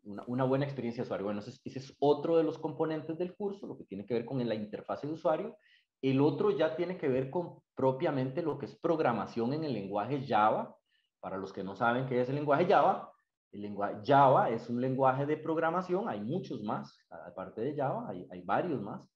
una, 0.05 0.45
buena 0.45 0.65
experiencia 0.65 1.03
de 1.03 1.07
usuario. 1.07 1.27
Bueno, 1.27 1.41
ese, 1.41 1.61
es 1.65 1.97
otro 1.99 2.37
de 2.37 2.45
los 2.45 2.59
componentes 2.59 3.19
del 3.19 3.35
curso, 3.35 3.67
lo 3.67 3.77
que 3.77 3.85
tiene 3.85 4.07
que 4.07 4.15
ver 4.15 4.25
con 4.25 4.47
la 4.47 4.55
interfase 4.55 5.07
de 5.07 5.15
usuario. 5.15 5.57
El 6.03 6.21
otro 6.21 6.51
ya 6.51 6.77
tiene 6.77 6.99
que 6.99 7.09
ver 7.09 7.31
con 7.31 7.61
propiamente 7.75 8.43
lo 8.43 8.59
que 8.59 8.67
es 8.67 8.77
programación 8.77 9.55
en 9.55 9.65
el 9.65 9.73
lenguaje 9.73 10.25
Java. 10.27 10.77
Para 11.21 11.39
los 11.39 11.53
que 11.53 11.65
no 11.65 11.75
saben 11.75 12.07
qué 12.07 12.21
es 12.21 12.29
el 12.29 12.35
lenguaje 12.35 12.67
Java, 12.67 13.11
el 13.53 13.63
lenguaje 13.63 13.97
Java 14.05 14.51
es 14.51 14.69
un 14.69 14.81
lenguaje 14.81 15.25
de 15.25 15.39
programación, 15.39 16.07
hay 16.07 16.21
muchos 16.21 16.63
más, 16.63 16.99
aparte 17.09 17.63
de 17.63 17.75
Java, 17.75 18.11
hay 18.11 18.43
varios 18.43 18.83
más 18.83 19.14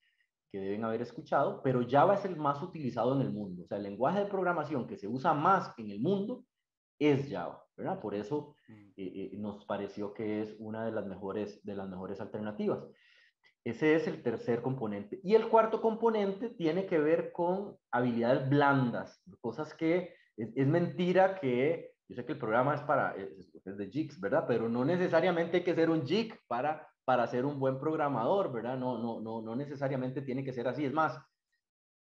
que 0.51 0.59
deben 0.59 0.85
haber 0.85 1.03
escuchado, 1.03 1.61
pero 1.63 1.87
Java 1.89 2.15
es 2.15 2.25
el 2.25 2.37
más 2.37 2.63
utilizado 2.63 3.15
en 3.15 3.27
el 3.27 3.33
mundo. 3.33 3.65
O 3.65 3.67
sea, 3.67 3.79
el 3.79 3.85
lenguaje 3.85 4.21
de 4.21 4.27
programación 4.27 4.87
que 4.87 4.97
se 4.97 5.09
usa 5.09 5.35
más 5.35 5.73
en 5.79 5.91
el 5.91 6.01
mundo 6.01 6.45
es 6.99 7.31
Java, 7.31 7.63
¿verdad? 7.77 8.01
Por 8.01 8.15
eso 8.15 8.55
mm. 8.69 8.73
eh, 8.73 8.87
eh, 8.97 9.31
nos 9.39 9.65
pareció 9.67 10.13
que 10.15 10.43
es 10.43 10.57
una 10.59 10.85
de 10.85 10.93
las 10.93 11.07
mejores, 11.07 11.63
de 11.65 11.75
las 11.75 11.89
mejores 11.89 12.21
alternativas. 12.21 12.85
Ese 13.65 13.95
es 13.95 14.07
el 14.07 14.23
tercer 14.23 14.63
componente. 14.63 15.21
Y 15.23 15.35
el 15.35 15.49
cuarto 15.49 15.83
componente 15.83 16.49
tiene 16.49 16.87
que 16.87 16.99
ver 16.99 17.33
con 17.33 17.77
habilidades 17.91 18.49
blandas, 18.49 19.23
cosas 19.41 19.75
que 19.75 20.15
es, 20.39 20.67
mentira 20.67 21.39
que, 21.39 21.91
yo 22.09 22.17
sé 22.17 22.25
que 22.25 22.33
el 22.33 22.39
programa 22.39 22.75
es 22.75 22.81
para, 22.83 23.15
es, 23.17 23.77
de 23.77 23.91
JIX, 23.91 24.21
¿verdad? 24.21 24.45
Pero 24.47 24.69
no 24.69 24.85
necesariamente 24.85 25.59
hay 25.59 25.65
que 25.65 25.75
ser 25.75 25.91
un 25.91 26.07
JIC 26.07 26.41
para, 26.47 26.88
para 27.09 27.27
ser 27.27 27.47
un 27.47 27.59
buen 27.59 27.81
programador, 27.81 28.53
¿verdad? 28.53 28.77
No, 28.77 28.99
no, 28.99 29.19
no, 29.19 29.41
no 29.41 29.57
necesariamente 29.57 30.21
tiene 30.21 30.45
que 30.45 30.53
ser 30.53 30.69
así. 30.69 30.85
Es 30.85 30.93
más, 30.93 31.19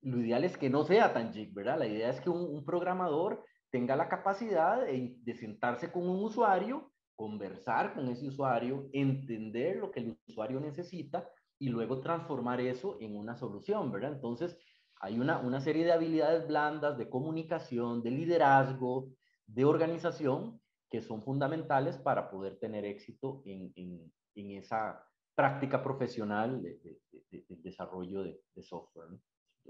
lo 0.03 0.21
ideal 0.21 0.45
es 0.45 0.57
que 0.57 0.71
no 0.71 0.85
sea 0.85 1.13
tan 1.13 1.33
JIC, 1.33 1.53
¿verdad? 1.53 1.81
La 1.81 1.89
idea 1.89 2.09
es 2.09 2.21
que 2.21 2.31
un 2.31 2.65
programador 2.65 3.45
tenga 3.73 3.97
la 3.97 4.09
capacidad 4.09 4.87
de, 4.87 5.35
sentarse 5.35 5.91
con 5.91 6.09
un 6.09 6.23
usuario, 6.23 6.93
conversar 7.17 7.95
con 7.95 8.07
ese 8.11 8.29
usuario, 8.29 8.89
entender 8.93 9.79
lo 9.79 9.91
que 9.91 9.99
el 9.99 10.19
usuario 10.29 10.61
necesita 10.61 11.29
y 11.59 11.71
luego 11.71 12.01
transformar 12.01 12.61
eso 12.61 12.97
en 13.01 13.17
una 13.17 13.35
solución, 13.35 13.91
¿verdad? 13.91 14.13
Entonces, 14.13 14.57
hay 15.01 15.19
una, 15.19 15.41
una 15.41 15.61
serie 15.61 15.85
de 15.85 15.91
habilidades 15.91 16.47
blandas 16.47 16.97
de 16.97 17.11
comunicación, 17.11 18.05
de 18.05 18.13
liderazgo, 18.13 19.09
de 19.49 19.65
organización, 19.65 20.61
que 20.89 21.03
son 21.03 21.25
fundamentales 21.25 21.99
para 21.99 22.31
poder 22.31 22.61
tener 22.61 22.85
éxito 22.85 23.43
en, 23.45 24.13
en 24.35 24.53
esa 24.53 25.05
práctica 25.35 25.83
profesional 25.83 26.63
de, 26.63 26.79
de, 26.83 27.21
de, 27.31 27.57
desarrollo 27.63 28.23
de, 28.23 28.63
software. 28.63 29.11
¿no? 29.11 29.21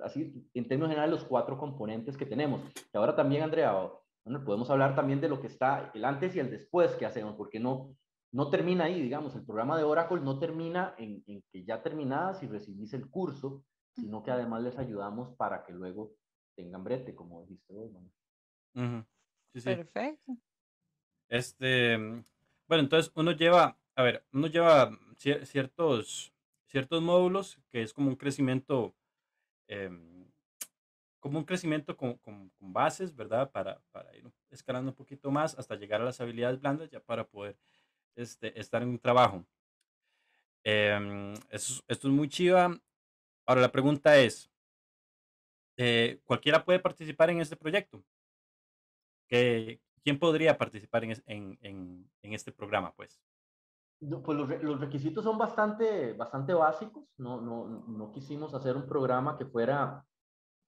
así, 0.04 0.48
en 0.54 0.68
términos 0.68 0.90
generales, 0.90 1.20
los 1.20 1.28
cuatro 1.28 1.58
componentes 1.58 2.16
que 2.16 2.26
tenemos. 2.26 2.62
Y 2.92 2.96
ahora 2.96 3.14
también, 3.14 3.42
Andrea, 3.42 3.72
bueno, 4.24 4.44
podemos 4.44 4.70
hablar 4.70 4.94
también 4.94 5.20
de 5.20 5.28
lo 5.28 5.40
que 5.40 5.48
está 5.48 5.90
el 5.94 6.04
antes 6.04 6.34
y 6.36 6.40
el 6.40 6.50
después 6.50 6.92
que 6.94 7.06
hacemos, 7.06 7.34
porque 7.36 7.60
no, 7.60 7.96
no 8.32 8.50
termina 8.50 8.84
ahí, 8.84 9.00
digamos, 9.00 9.34
el 9.34 9.44
programa 9.44 9.76
de 9.76 9.84
Oracle 9.84 10.20
no 10.20 10.38
termina 10.38 10.94
en, 10.98 11.22
que 11.24 11.64
ya 11.64 11.82
terminadas 11.82 12.42
y 12.42 12.46
recibís 12.46 12.94
el 12.94 13.10
curso, 13.10 13.64
sino 13.94 14.22
que 14.22 14.30
además 14.30 14.62
les 14.62 14.78
ayudamos 14.78 15.34
para 15.36 15.64
que 15.64 15.72
luego 15.72 16.12
tengan 16.56 16.84
brete, 16.84 17.14
como 17.14 17.42
dijiste 17.42 17.74
vos, 17.74 17.90
Perfecto. 19.52 20.36
Este, 21.28 21.96
bueno, 21.96 22.84
entonces 22.84 23.12
uno 23.14 23.32
lleva, 23.32 23.76
a 23.94 24.02
ver, 24.02 24.24
uno 24.32 24.46
lleva 24.46 24.90
ciertos, 25.16 26.32
ciertos 26.66 27.02
módulos 27.02 27.58
que 27.70 27.82
es 27.82 27.92
como 27.92 28.08
un 28.08 28.16
crecimiento 28.16 28.94
Em, 29.68 30.30
como 31.18 31.38
un 31.38 31.44
crecimiento 31.44 31.96
con, 31.96 32.18
con, 32.18 32.50
bases, 32.60 33.14
¿verdad? 33.16 33.50
Para, 33.50 33.80
para, 33.90 34.14
ir 34.16 34.30
escalando 34.50 34.90
un 34.90 34.96
poquito 34.96 35.30
más 35.30 35.58
hasta 35.58 35.76
llegar 35.76 36.02
a 36.02 36.04
las 36.04 36.20
habilidades 36.20 36.60
blandas 36.60 36.90
ya 36.90 37.00
para 37.00 37.26
poder 37.26 37.56
este, 38.16 38.58
estar 38.60 38.82
en 38.82 38.90
un 38.90 38.98
trabajo. 38.98 39.46
Eh, 40.64 41.34
esto, 41.50 41.82
es 41.88 42.04
muy 42.04 42.28
chiva. 42.28 42.78
Ahora 43.46 43.62
la 43.62 43.72
pregunta 43.72 44.18
es, 44.18 44.50
eh, 45.78 46.20
¿cualquiera 46.24 46.64
puede 46.64 46.78
participar 46.80 47.30
en 47.30 47.40
este 47.40 47.56
proyecto? 47.56 48.04
¿Qué, 49.26 49.80
¿Quién 50.02 50.18
podría 50.18 50.58
participar 50.58 51.04
en, 51.04 51.12
en, 51.26 51.58
en, 51.62 52.10
en 52.22 52.32
este 52.34 52.52
programa, 52.52 52.94
pues? 52.94 53.18
Pues 54.24 54.38
los, 54.62 54.80
requisitos 54.80 55.22
son 55.22 55.38
bastante, 55.38 56.12
bastante 56.14 56.54
básicos. 56.54 57.04
No, 57.18 57.40
no, 57.40 57.84
no 57.86 58.12
quisimos 58.12 58.52
hacer 58.54 58.76
un 58.76 58.86
programa 58.86 59.38
que 59.38 59.46
fuera 59.46 60.04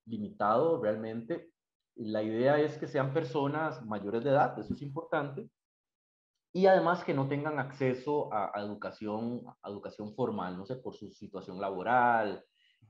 limitado 0.06 0.80
realmente. 0.80 1.50
La 1.96 2.22
idea 2.22 2.58
es 2.58 2.78
que 2.78 2.86
sean 2.86 3.12
personas 3.12 3.84
mayores 3.86 4.22
de 4.24 4.30
edad, 4.30 4.58
eso 4.58 4.72
es 4.74 4.82
importante. 4.82 5.48
Y 6.52 6.66
además 6.66 7.02
que 7.02 7.14
no 7.14 7.28
tengan 7.28 7.58
acceso 7.58 8.32
a, 8.32 8.52
educación, 8.60 9.42
educación 9.64 10.14
formal, 10.14 10.56
no 10.56 10.64
sé, 10.64 10.76
por 10.76 10.94
su 10.94 11.10
situación 11.10 11.60
laboral, 11.60 12.44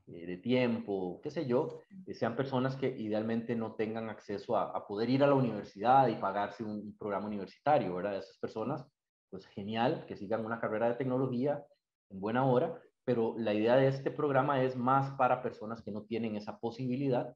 eh, 0.07 0.27
de 0.27 0.37
tiempo, 0.37 1.21
qué 1.23 1.31
sé 1.31 1.47
yo, 1.47 1.81
sean 2.13 2.37
personas 2.37 2.77
que 2.77 2.89
idealmente 2.89 3.57
no 3.57 3.75
tengan 3.75 4.11
acceso 4.11 4.55
a, 4.55 4.65
a, 4.77 4.87
poder 4.87 5.09
ir 5.09 5.25
a 5.25 5.27
la 5.27 5.35
universidad 5.35 6.09
y 6.09 6.17
pagarse 6.17 6.63
un, 6.63 6.73
un 6.73 6.97
programa 6.99 7.27
universitario, 7.27 7.95
¿verdad? 7.95 8.19
Esas 8.19 8.37
personas 8.37 8.87
pues 9.35 9.47
genial, 9.47 10.05
que 10.07 10.17
sigan 10.17 10.45
una 10.45 10.61
carrera 10.61 10.89
de 10.89 10.95
tecnología 10.95 11.67
en 12.09 12.21
buena 12.21 12.47
hora, 12.47 12.81
pero 13.05 13.35
la 13.37 13.53
idea 13.53 13.75
de 13.75 13.89
este 13.89 14.13
programa 14.13 14.63
es 14.63 14.77
más 14.77 15.11
para 15.17 15.43
personas 15.43 15.83
que 15.83 15.91
no 15.91 16.03
tienen 16.05 16.37
esa 16.37 16.61
posibilidad. 16.61 17.35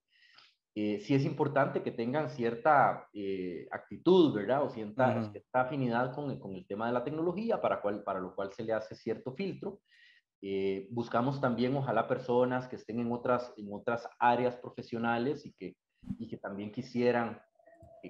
Eh, 0.77 1.01
sí 1.01 1.17
es 1.17 1.25
importante 1.25 1.83
que 1.83 1.91
tengan 1.91 2.31
cierta 2.31 3.09
eh, 3.13 3.67
actitud, 3.73 4.33
¿verdad? 4.33 4.63
O 4.63 4.71
cierta, 4.71 5.33
afinidad 5.53 6.15
con 6.15 6.31
el, 6.31 6.39
con 6.39 6.55
el, 6.55 6.65
tema 6.69 6.87
de 6.87 6.93
la 6.93 7.03
tecnología, 7.03 7.61
para, 7.61 7.81
cual, 7.81 8.05
para 8.05 8.21
lo 8.21 8.33
cual 8.33 8.53
se 8.53 8.63
le 8.63 8.73
hace 8.73 8.95
cierto 8.95 9.33
filtro. 9.33 9.81
Eh, 10.41 10.87
buscamos 10.93 11.41
también, 11.41 11.75
ojalá, 11.75 12.07
personas 12.07 12.69
que 12.69 12.77
estén 12.77 13.01
en 13.01 13.11
otras, 13.11 13.53
en 13.57 13.67
otras 13.73 14.09
áreas 14.21 14.55
profesionales 14.55 15.45
y 15.45 15.53
que, 15.53 15.75
y 16.17 16.29
que 16.29 16.37
también 16.37 16.71
quisieran 16.71 17.43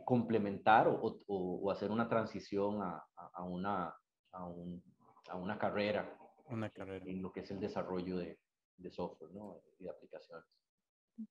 complementar 0.05 0.89
o, 0.89 1.19
o, 1.27 1.71
hacer 1.71 1.91
una 1.91 2.09
transición 2.09 2.83
a, 2.83 3.05
a, 3.17 3.43
una, 3.45 3.95
a, 4.33 4.45
un, 4.47 4.83
a, 5.29 5.37
una 5.37 5.59
carrera, 5.59 6.17
una 6.51 6.71
carrera 6.71 7.05
en 7.07 7.23
lo 7.23 7.33
que 7.33 7.41
es 7.41 7.51
el 7.51 7.61
desarrollo 7.61 8.19
de, 8.19 8.39
de 8.77 8.91
software 8.91 9.33
¿no? 9.33 9.61
y 9.79 9.85
de 9.85 9.91
aplicaciones. 9.91 10.47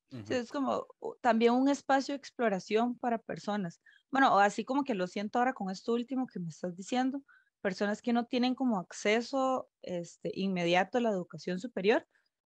Sí, 0.10 0.34
es 0.34 0.52
como 0.52 0.86
también 1.22 1.54
un 1.54 1.70
espacio 1.70 2.14
de 2.14 2.18
exploración 2.18 2.98
para 3.00 3.20
personas. 3.20 3.82
Bueno, 4.12 4.38
así 4.38 4.66
como 4.66 4.84
que 4.84 4.96
lo 4.96 5.08
siento 5.08 5.40
ahora 5.40 5.54
con 5.54 5.70
esto 5.70 5.94
último 5.94 6.28
que 6.28 6.40
me 6.40 6.50
estás 6.50 6.76
diciendo, 6.76 7.22
personas 7.62 8.02
que 8.02 8.12
no 8.12 8.26
tienen 8.26 8.54
como 8.54 8.80
acceso 8.80 9.70
este, 9.82 10.32
inmediato 10.34 10.98
a 10.98 11.02
la 11.02 11.10
educación 11.10 11.60
superior, 11.60 12.06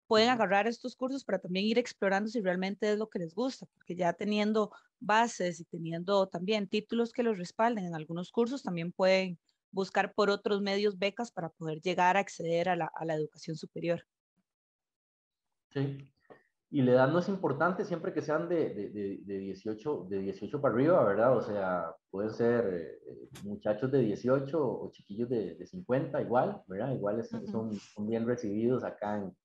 pueden 0.08 0.30
agarrar 0.30 0.68
estos 0.68 0.96
cursos 0.96 1.24
para 1.24 1.40
también 1.40 1.66
ir 1.66 1.78
explorando 1.78 2.30
si 2.30 2.42
realmente 2.42 2.92
es 2.92 2.98
lo 2.98 3.10
que 3.10 3.20
les 3.20 3.36
gusta, 3.36 3.66
porque 3.76 3.96
ya 3.96 4.14
teniendo 4.14 4.72
bases 5.00 5.60
y 5.60 5.66
teniendo 5.66 6.28
también 6.28 6.68
títulos 6.68 7.12
que 7.12 7.24
los 7.24 7.38
respalden 7.38 7.86
en 7.86 7.96
algunos 7.96 8.32
cursos, 8.32 8.64
también 8.64 8.92
pueden 8.92 9.38
buscar 9.72 10.14
por 10.14 10.30
otros 10.30 10.62
medios 10.62 10.98
becas 10.98 11.32
para 11.32 11.50
poder 11.50 11.82
llegar 11.82 12.18
a 12.18 12.22
acceder 12.22 12.70
a 12.70 12.76
la, 12.76 12.92
a 12.96 13.06
la 13.06 13.16
educación 13.16 13.58
superior. 13.58 14.04
Sí, 15.74 16.10
y 16.70 16.82
la 16.82 16.92
edad 16.94 17.12
no 17.12 17.20
es 17.20 17.30
importante 17.30 17.86
siempre 17.86 18.14
que 18.14 18.22
sean 18.22 18.50
de, 18.50 18.74
de, 18.74 19.20
de, 19.24 19.38
18, 19.40 20.08
de 20.10 20.20
18 20.20 20.62
para 20.62 20.74
arriba, 20.74 21.04
¿verdad? 21.04 21.38
O 21.38 21.42
sea, 21.42 21.96
pueden 22.10 22.32
ser 22.32 23.00
eh, 23.06 23.30
muchachos 23.44 23.92
de 23.92 24.00
18 24.00 24.58
o 24.60 24.92
chiquillos 24.92 25.30
de, 25.30 25.66
50, 25.66 26.22
igual, 26.22 26.62
¿verdad? 26.68 26.94
Igual 26.94 27.24
son, 27.24 27.74
son 27.76 28.08
bien 28.08 28.26
recibidos 28.26 28.84
acá 28.84 29.18
en, 29.18 29.36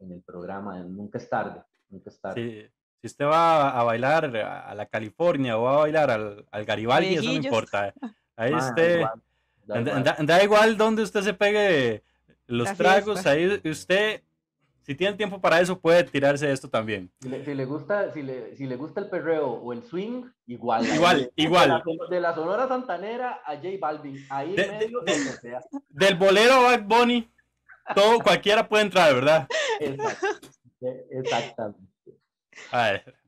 en 0.00 0.12
el 0.12 0.22
programa, 0.22 0.78
nunca 0.80 1.18
es 1.18 1.28
tarde, 1.28 1.62
nunca 1.88 2.10
es 2.10 2.20
tarde. 2.20 2.70
Si 3.00 3.06
usted 3.06 3.26
va 3.26 3.78
a 3.78 3.82
bailar 3.84 4.36
a 4.36 4.74
la 4.74 4.86
California 4.86 5.58
o 5.58 5.62
va 5.62 5.74
a 5.74 5.78
bailar 5.78 6.10
al, 6.10 6.46
al 6.50 6.64
Garibaldi, 6.64 7.14
eso 7.14 7.24
no 7.24 7.34
importa. 7.34 7.92
Ahí 8.36 8.52
usted, 8.52 9.02
da, 9.64 10.42
igual. 10.42 10.76
donde 10.76 11.02
usted 11.02 11.22
se 11.22 11.32
pegue 11.32 12.02
los 12.46 12.76
tragos, 12.76 13.24
ahí 13.24 13.60
usted, 13.64 14.22
si 14.82 14.94
tiene 14.94 15.16
tiempo 15.16 15.40
para 15.40 15.58
eso, 15.58 15.80
puede 15.80 16.04
tirarse 16.04 16.52
esto 16.52 16.68
también. 16.68 17.10
Si 17.20 17.28
le, 17.54 17.64
gusta, 17.64 18.12
si 18.12 18.22
le, 18.22 18.54
si 18.56 18.66
le 18.66 18.76
gusta 18.76 19.00
el 19.00 19.08
perreo 19.08 19.48
o 19.48 19.72
el 19.72 19.82
swing, 19.84 20.24
igual. 20.46 20.86
Igual, 20.86 21.32
igual. 21.34 21.82
De 22.10 22.20
la, 22.20 22.34
Sonora 22.34 22.68
Santanera 22.68 23.40
a 23.46 23.56
J 23.56 23.68
Balvin, 23.80 24.22
ahí 24.28 24.54
en 24.54 24.78
medio, 24.78 25.00
sea. 25.40 25.60
Del 25.88 26.16
bolero 26.16 26.52
a 26.56 26.76
Bad 26.76 26.82
Bunny 26.82 27.30
todo, 27.94 28.20
cualquiera 28.20 28.68
puede 28.68 28.84
entrar, 28.84 29.14
¿verdad? 29.14 29.46
Exactamente. 31.10 31.80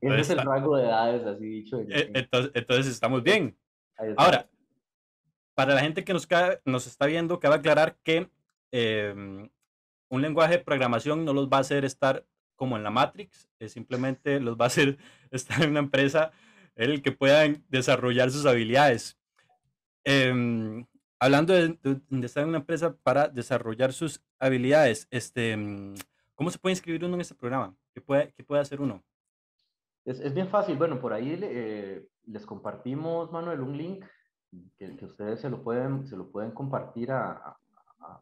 Ese 0.01 0.21
es 0.21 0.29
el 0.29 0.39
rango 0.39 0.77
de 0.77 0.83
edades, 0.85 1.25
así 1.25 1.45
dicho. 1.45 1.79
E, 1.81 2.11
entonces, 2.13 2.51
entonces 2.53 2.87
estamos 2.87 3.23
bien. 3.23 3.57
Ahora, 4.17 4.49
para 5.53 5.75
la 5.75 5.81
gente 5.81 6.03
que 6.03 6.13
nos, 6.13 6.27
nos 6.65 6.87
está 6.87 7.05
viendo, 7.05 7.39
cabe 7.39 7.55
aclarar 7.55 7.97
que 8.03 8.29
em, 8.71 9.49
un 10.09 10.21
lenguaje 10.21 10.57
de 10.57 10.63
programación 10.63 11.25
no 11.25 11.33
los 11.33 11.49
va 11.49 11.57
a 11.57 11.61
hacer 11.61 11.85
estar 11.85 12.25
como 12.55 12.77
en 12.77 12.83
la 12.83 12.91
Matrix, 12.91 13.49
simplemente 13.67 14.39
los 14.39 14.57
va 14.57 14.65
a 14.65 14.67
hacer 14.67 14.97
estar 15.31 15.61
en 15.61 15.71
una 15.71 15.79
empresa 15.79 16.31
el 16.75 17.01
que 17.01 17.11
puedan 17.11 17.63
desarrollar 17.67 18.31
sus 18.31 18.45
habilidades. 18.45 19.17
Em, 20.05 20.85
hablando 21.19 21.53
de, 21.53 21.77
estar 22.23 22.43
en 22.43 22.49
una 22.49 22.59
empresa 22.59 22.95
para 23.03 23.27
desarrollar 23.27 23.91
sus 23.91 24.21
habilidades, 24.39 25.07
este, 25.11 25.57
mm, 25.57 25.95
¿cómo 26.39 26.49
se 26.49 26.57
puede 26.57 26.71
inscribir 26.71 27.03
uno 27.03 27.15
en 27.15 27.21
este 27.21 27.35
programa? 27.35 27.75
¿Qué 27.93 27.99
puede, 27.99 28.31
qué 28.31 28.45
puede 28.45 28.61
hacer 28.61 28.79
uno? 28.79 29.03
Es, 30.05 30.21
es 30.21 30.33
bien 30.33 30.47
fácil. 30.47 30.77
Bueno, 30.77 31.01
por 31.01 31.11
ahí 31.11 31.37
eh, 31.43 32.07
les 32.27 32.45
compartimos, 32.45 33.29
Manuel, 33.29 33.59
un 33.59 33.77
link 33.77 34.05
que, 34.77 34.95
que, 34.95 35.05
ustedes 35.05 35.41
se 35.41 35.49
lo 35.49 35.61
pueden, 35.61 36.07
se 36.07 36.15
lo 36.15 36.31
pueden 36.31 36.51
compartir 36.51 37.11
a, 37.11 37.31
a, 37.33 37.57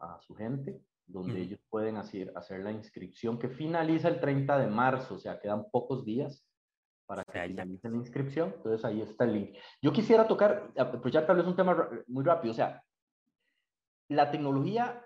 a 0.00 0.20
su 0.20 0.34
gente, 0.34 0.82
donde 1.06 1.40
ellos 1.40 1.60
pueden 1.70 1.96
hacer, 1.96 2.32
hacer 2.34 2.58
la 2.64 2.72
inscripción 2.72 3.38
que 3.38 3.48
finaliza 3.48 4.08
el 4.08 4.18
30 4.18 4.58
de 4.58 4.66
marzo, 4.66 5.14
o 5.14 5.18
sea, 5.20 5.38
quedan 5.38 5.70
pocos 5.70 6.04
días 6.04 6.44
para 7.06 7.22
que 7.22 7.40
finalicen 7.40 7.92
la 7.92 7.98
inscripción. 7.98 8.52
Entonces 8.56 8.84
ahí 8.84 9.00
está 9.00 9.26
el 9.26 9.34
link. 9.34 9.56
Yo 9.80 9.92
quisiera 9.92 10.26
tocar, 10.26 10.72
aprovechar 10.76 11.24
tal 11.24 11.36
vez 11.36 11.46
un 11.46 11.54
tema 11.54 11.88
muy 12.08 12.24
rápido, 12.24 12.50
o 12.50 12.56
sea, 12.56 12.82
la 14.08 14.32
tecnología 14.32 15.04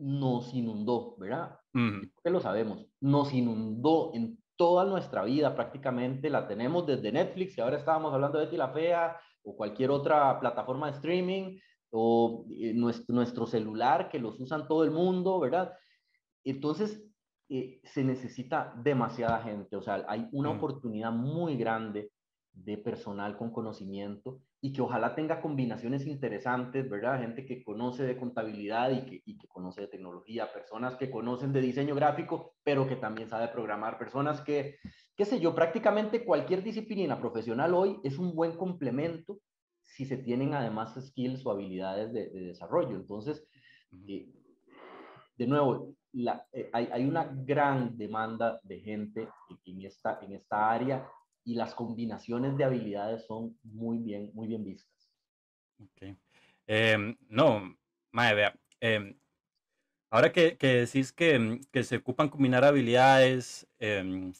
nos 0.00 0.54
inundó, 0.54 1.14
¿verdad? 1.18 1.58
Que 1.72 2.30
lo 2.30 2.40
sabemos, 2.40 2.86
nos 3.00 3.32
inundó 3.34 4.12
en 4.14 4.38
toda 4.56 4.84
nuestra 4.84 5.24
vida 5.24 5.54
prácticamente, 5.54 6.30
la 6.30 6.48
tenemos 6.48 6.86
desde 6.86 7.12
Netflix, 7.12 7.56
y 7.56 7.60
ahora 7.60 7.76
estábamos 7.76 8.12
hablando 8.12 8.38
de 8.38 8.46
Betty 8.46 8.56
la 8.56 8.70
Fea, 8.70 9.16
o 9.42 9.56
cualquier 9.56 9.90
otra 9.90 10.40
plataforma 10.40 10.86
de 10.86 10.96
streaming, 10.96 11.58
o 11.90 12.46
eh, 12.50 12.72
nuestro, 12.72 13.14
nuestro, 13.14 13.46
celular 13.46 14.08
que 14.08 14.18
los 14.18 14.40
usan 14.40 14.66
todo 14.66 14.84
el 14.84 14.90
mundo, 14.90 15.38
¿verdad? 15.38 15.72
Entonces, 16.44 17.04
eh, 17.50 17.80
se 17.84 18.02
necesita 18.02 18.72
demasiada 18.82 19.42
gente, 19.42 19.76
o 19.76 19.82
sea, 19.82 20.04
hay 20.08 20.28
una 20.32 20.50
oportunidad 20.50 21.12
muy 21.12 21.56
grande 21.56 22.10
de 22.52 22.78
personal 22.78 23.36
con 23.36 23.50
conocimiento 23.50 24.40
y 24.62 24.72
que 24.72 24.82
ojalá 24.82 25.14
tenga 25.14 25.40
combinaciones 25.40 26.06
interesantes, 26.06 26.88
¿verdad? 26.90 27.20
Gente 27.20 27.46
que 27.46 27.64
conoce 27.64 28.02
de 28.02 28.18
contabilidad 28.18 28.90
y 28.90 29.06
que, 29.06 29.22
y 29.24 29.38
que, 29.38 29.48
conoce 29.48 29.82
de 29.82 29.88
tecnología, 29.88 30.52
personas 30.52 30.96
que 30.96 31.10
conocen 31.10 31.52
de 31.52 31.62
diseño 31.62 31.94
gráfico, 31.94 32.54
pero 32.62 32.86
que 32.86 32.96
también 32.96 33.30
sabe 33.30 33.48
programar, 33.48 33.98
personas 33.98 34.42
que, 34.42 34.76
qué 35.16 35.24
sé 35.24 35.40
yo, 35.40 35.54
prácticamente 35.54 36.24
cualquier 36.24 36.62
disciplina 36.62 37.18
profesional 37.18 37.74
hoy 37.74 38.00
es 38.04 38.18
un 38.18 38.34
buen 38.34 38.56
complemento 38.56 39.40
si 39.82 40.04
se 40.04 40.18
tienen 40.18 40.54
además 40.54 40.94
skills 40.94 41.44
o 41.46 41.50
habilidades 41.50 42.12
de, 42.12 42.28
desarrollo. 42.28 42.96
Entonces, 42.96 43.46
eh, 44.06 44.28
de 45.36 45.46
nuevo, 45.46 45.94
la, 46.12 46.46
eh, 46.52 46.68
hay, 46.72 46.88
hay, 46.92 47.06
una 47.06 47.24
gran 47.24 47.96
demanda 47.96 48.60
de 48.62 48.80
gente 48.80 49.28
en 49.64 49.82
esta, 49.82 50.18
en 50.22 50.34
esta 50.34 50.70
área 50.70 51.08
y 51.44 51.54
las 51.54 51.74
combinaciones 51.74 52.56
de 52.56 52.64
habilidades 52.64 53.26
son 53.26 53.58
muy 53.62 53.98
bien, 53.98 54.30
muy 54.34 54.48
bien 54.48 54.64
vistas. 54.64 55.10
Okay. 55.92 56.16
Em, 56.66 57.16
no, 57.28 57.76
madre, 58.12 58.34
vea, 58.34 58.60
em, 58.80 59.18
ahora 60.10 60.30
que, 60.32 60.56
que, 60.56 60.66
decís 60.84 61.12
que, 61.12 61.60
que, 61.72 61.82
se 61.82 61.96
ocupan 61.96 62.28
combinar 62.28 62.64
habilidades 62.64 63.66
em, 63.78 64.32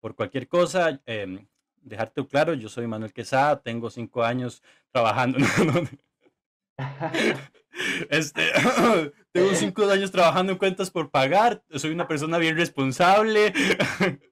por 0.00 0.14
cualquier 0.14 0.48
cosa, 0.48 1.00
dejarte 1.82 2.26
claro, 2.26 2.54
yo 2.54 2.68
soy 2.68 2.86
Manuel 2.86 3.12
Quesada, 3.12 3.60
tengo 3.62 3.90
cinco 3.90 4.22
años 4.22 4.62
trabajando. 4.90 5.38
este, 8.10 8.42
tengo 9.32 9.54
cinco 9.54 9.88
años 9.88 10.10
trabajando 10.10 10.52
en 10.52 10.58
cuentas 10.58 10.90
por 10.90 11.10
pagar, 11.10 11.62
soy 11.74 11.90
una 11.90 12.08
persona 12.08 12.38
bien 12.38 12.56
responsable. 12.56 13.52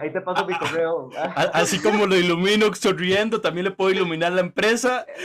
Ahí 0.00 0.12
te 0.12 0.20
paso 0.20 0.46
mi 0.46 0.56
correo. 0.58 1.10
Así 1.52 1.80
como 1.80 2.06
lo 2.06 2.16
ilumino 2.16 2.72
sonriendo, 2.74 3.40
también 3.40 3.64
le 3.64 3.70
puedo 3.70 3.90
iluminar 3.90 4.32
la 4.32 4.40
empresa. 4.40 5.06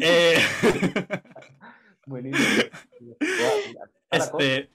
Eh, 0.00 0.38
Buenísimo. 2.06 2.46
Este, 4.10 4.70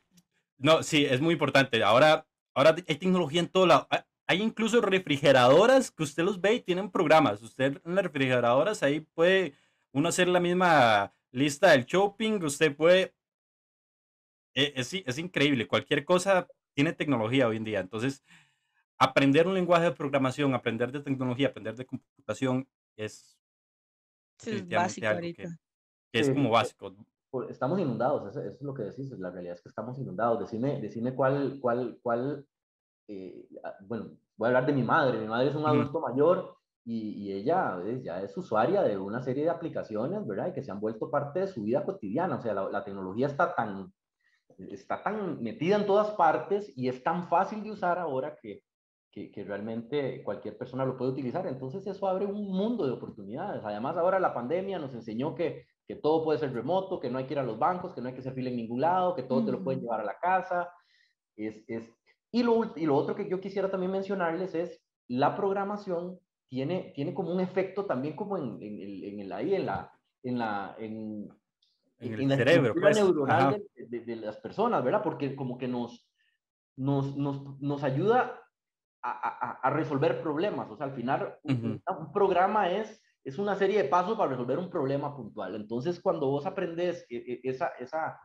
no, 0.57 0.83
sí, 0.83 1.05
es 1.05 1.21
muy 1.21 1.33
importante. 1.33 1.83
Ahora, 1.83 2.27
ahora 2.53 2.75
hay 2.87 2.95
tecnología 2.95 3.39
en 3.39 3.47
todo 3.47 3.65
lado. 3.67 3.87
Hay 4.27 4.41
incluso 4.41 4.81
refrigeradoras 4.81 5.91
que 5.91 6.03
usted 6.03 6.23
los 6.23 6.41
ve 6.41 6.55
y 6.55 6.59
tienen 6.61 6.91
programas. 6.91 7.41
Usted 7.41 7.81
en 7.85 7.95
las 7.95 8.03
refrigeradoras 8.03 8.83
ahí 8.83 9.01
puede 9.01 9.53
uno 9.91 10.09
hacer 10.09 10.27
la 10.27 10.39
misma 10.39 11.13
lista 11.31 11.71
del 11.71 11.85
shopping. 11.85 12.43
Usted 12.43 12.75
puede. 12.75 13.13
Eh, 14.53 14.73
es, 14.75 14.93
es 14.93 15.17
increíble. 15.17 15.67
Cualquier 15.67 16.03
cosa 16.03 16.47
tiene 16.73 16.93
tecnología 16.93 17.47
hoy 17.47 17.57
en 17.57 17.63
día. 17.63 17.79
Entonces, 17.79 18.23
aprender 18.97 19.47
un 19.47 19.53
lenguaje 19.53 19.85
de 19.85 19.91
programación, 19.91 20.53
aprender 20.53 20.91
de 20.91 21.01
tecnología, 21.01 21.47
aprender 21.47 21.75
de 21.75 21.85
computación 21.85 22.67
es, 22.95 23.37
es 24.45 24.69
básico 24.69 25.07
ahorita. 25.07 25.43
Que, 26.11 26.19
es 26.19 26.29
como 26.29 26.49
básico. 26.51 26.93
Estamos 27.49 27.79
inundados, 27.79 28.29
eso, 28.29 28.41
es 28.43 28.61
lo 28.61 28.73
que 28.73 28.83
decís, 28.83 29.09
la 29.17 29.31
realidad 29.31 29.55
es 29.55 29.61
que 29.61 29.69
estamos 29.69 29.97
inundados. 29.97 30.39
Decime, 30.39 30.81
decime 30.81 31.15
cuál, 31.15 31.59
cuál, 31.61 31.97
cuál, 32.03 32.45
eh, 33.07 33.47
bueno, 33.81 34.11
voy 34.35 34.45
a 34.45 34.49
hablar 34.49 34.65
de 34.65 34.73
mi 34.73 34.83
madre, 34.83 35.19
mi 35.19 35.27
madre 35.27 35.49
es 35.49 35.55
un 35.55 35.65
adulto 35.65 36.01
mayor 36.01 36.57
y, 36.83 37.11
y, 37.23 37.31
ella 37.31 37.81
es, 37.85 38.03
ya 38.03 38.21
es 38.21 38.35
usuaria 38.35 38.81
de 38.81 38.97
una 38.97 39.21
serie 39.21 39.43
de 39.45 39.49
aplicaciones, 39.49 40.27
¿verdad? 40.27 40.47
Y 40.47 40.53
que 40.53 40.63
se 40.63 40.71
han 40.71 40.81
vuelto 40.81 41.09
parte 41.09 41.39
de 41.39 41.47
su 41.47 41.63
vida 41.63 41.85
cotidiana, 41.85 42.35
o 42.35 42.41
sea, 42.41 42.53
la, 42.53 42.69
la 42.69 42.83
tecnología 42.83 43.27
está 43.27 43.55
tan, 43.55 43.93
está 44.69 45.01
tan 45.03 45.41
metida 45.41 45.75
en 45.75 45.85
todas 45.85 46.11
partes 46.11 46.71
y 46.75 46.87
es 46.87 47.03
tan 47.03 47.27
fácil 47.27 47.63
de 47.63 47.71
usar 47.71 47.99
ahora 47.99 48.37
que, 48.41 48.63
que, 49.11 49.43
realmente 49.43 50.23
cualquier 50.23 50.57
persona 50.57 50.85
lo 50.85 50.97
puede 50.97 51.11
utilizar. 51.11 51.45
Entonces 51.47 51.85
eso 51.85 52.07
abre 52.07 52.25
un 52.25 52.49
mundo 52.49 52.85
de 52.85 52.93
oportunidades. 52.93 53.63
Además 53.63 53.97
ahora 53.97 54.19
la 54.19 54.33
pandemia 54.33 54.79
nos 54.79 54.93
enseñó 54.93 55.35
que, 55.35 55.65
que 55.87 55.95
todo 55.95 56.23
puede 56.23 56.39
ser 56.39 56.53
remoto, 56.53 56.99
que 56.99 57.09
no 57.09 57.17
hay 57.17 57.25
que 57.25 57.33
ir 57.33 57.39
a 57.39 57.43
los 57.43 57.59
bancos, 57.59 57.93
que 57.93 58.01
no 58.01 58.07
hay 58.07 58.13
que 58.13 58.21
hacer 58.21 58.33
fila 58.33 58.49
en 58.49 58.57
ningún 58.57 58.81
lado, 58.81 59.15
que 59.15 59.23
todo 59.23 59.43
te 59.43 59.51
lo 59.51 59.63
pueden 59.63 59.81
llevar 59.81 60.01
a 60.01 60.05
la 60.05 60.17
casa. 60.19 60.71
Es, 61.35 61.63
es... 61.67 61.89
Y, 62.31 62.43
lo, 62.43 62.77
y 62.77 62.85
lo 62.85 62.95
otro 62.95 63.15
que 63.15 63.29
yo 63.29 63.41
quisiera 63.41 63.69
también 63.69 63.91
mencionarles 63.91 64.55
es 64.55 64.81
la 65.07 65.35
programación 65.35 66.19
tiene, 66.51 66.91
tiene 66.93 67.13
como 67.13 67.31
un 67.31 67.39
efecto 67.39 67.85
también 67.85 68.15
como 68.15 68.37
en, 68.37 68.61
en, 68.61 68.79
el, 68.79 69.03
en 69.05 69.19
el, 69.21 69.31
ahí 69.31 69.55
en 69.55 69.65
la, 69.65 69.91
en 70.21 70.37
la, 70.37 70.75
en, 70.77 71.29
en 72.01 72.31
el 72.31 72.37
cerebro, 72.37 72.73
pues. 72.73 72.97
neuronal 72.97 73.63
de, 73.75 74.15
las 74.15 74.37
personas, 74.37 74.83
¿verdad? 74.83 75.03
Porque 75.03 75.35
como 75.35 75.57
que 75.57 75.67
nos, 75.67 76.07
nos, 76.75 77.15
nos, 77.15 77.59
nos 77.61 77.83
ayuda 77.83 78.41
a, 79.03 79.59
a, 79.61 79.69
resolver 79.71 80.21
problemas. 80.21 80.69
O 80.69 80.77
sea, 80.77 80.87
al 80.87 80.93
final, 80.93 81.37
un, 81.43 81.81
programa 82.13 82.71
es, 82.71 83.01
es 83.23 83.37
una 83.37 83.55
serie 83.55 83.83
de 83.83 83.89
pasos 83.89 84.17
para 84.17 84.31
resolver 84.31 84.57
un 84.57 84.69
problema 84.69 85.15
puntual. 85.15 85.55
Entonces, 85.55 85.99
cuando 85.99 86.27
vos 86.27 86.45
aprendes 86.45 87.05
e, 87.09 87.17
e, 87.17 87.39
esa, 87.43 87.67
esa, 87.79 88.19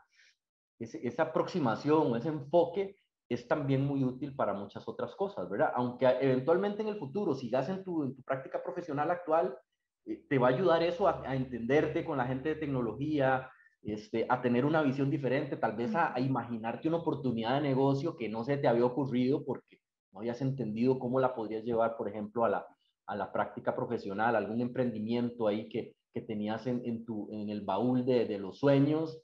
esa 0.79 1.23
aproximación, 1.23 2.17
ese 2.17 2.29
enfoque, 2.29 2.97
es 3.29 3.49
también 3.49 3.85
muy 3.85 4.05
útil 4.05 4.35
para 4.37 4.53
muchas 4.53 4.87
otras 4.87 5.15
cosas, 5.17 5.49
¿verdad? 5.49 5.73
Aunque 5.75 6.07
eventualmente 6.21 6.83
en 6.83 6.89
el 6.89 6.99
futuro 6.99 7.35
sigas 7.35 7.69
en 7.69 7.83
tu, 7.83 8.05
en 8.05 8.15
tu 8.15 8.23
práctica 8.23 8.63
profesional 8.63 9.11
actual, 9.11 9.59
eh, 10.05 10.25
te 10.29 10.39
va 10.39 10.49
a 10.49 10.51
ayudar 10.51 10.83
eso 10.83 11.09
a, 11.09 11.23
a, 11.27 11.35
entenderte 11.35 12.05
con 12.05 12.19
la 12.19 12.27
gente 12.27 12.51
de 12.51 12.55
tecnología, 12.55 13.51
este, 13.93 14.27
a 14.29 14.43
tener 14.43 14.65
una 14.65 14.83
visión 14.83 15.11
diferente, 15.11 15.57
tal 15.57 15.77
vez 15.77 15.95
a, 15.95 16.19
imaginarte 16.19 16.89
una 16.89 16.99
oportunidad 16.99 17.55
de 17.57 17.69
negocio 17.69 18.17
que 18.17 18.29
no 18.29 18.45
se 18.45 18.57
te 18.57 18.69
había 18.69 18.85
ocurrido 18.85 19.45
porque 19.45 19.81
no 20.13 20.21
habías 20.21 20.41
entendido 20.41 20.99
cómo 20.99 21.21
la 21.21 21.35
podrías 21.35 21.65
llevar, 21.65 21.97
por 21.97 22.09
ejemplo, 22.09 22.45
a 22.45 22.49
la, 22.49 22.67
a 23.07 23.17
la 23.17 23.33
práctica 23.33 23.77
profesional, 23.77 24.35
algún 24.35 24.61
emprendimiento 24.61 25.47
ahí 25.47 25.69
que, 25.69 25.95
que 26.13 26.21
tenías 26.21 26.67
en, 26.67 26.83
en, 26.85 27.05
tu, 27.05 27.29
en 27.31 27.51
el 27.51 27.61
baúl 27.61 28.05
de, 28.05 28.25
de, 28.27 28.39
los 28.39 28.59
sueños. 28.59 29.21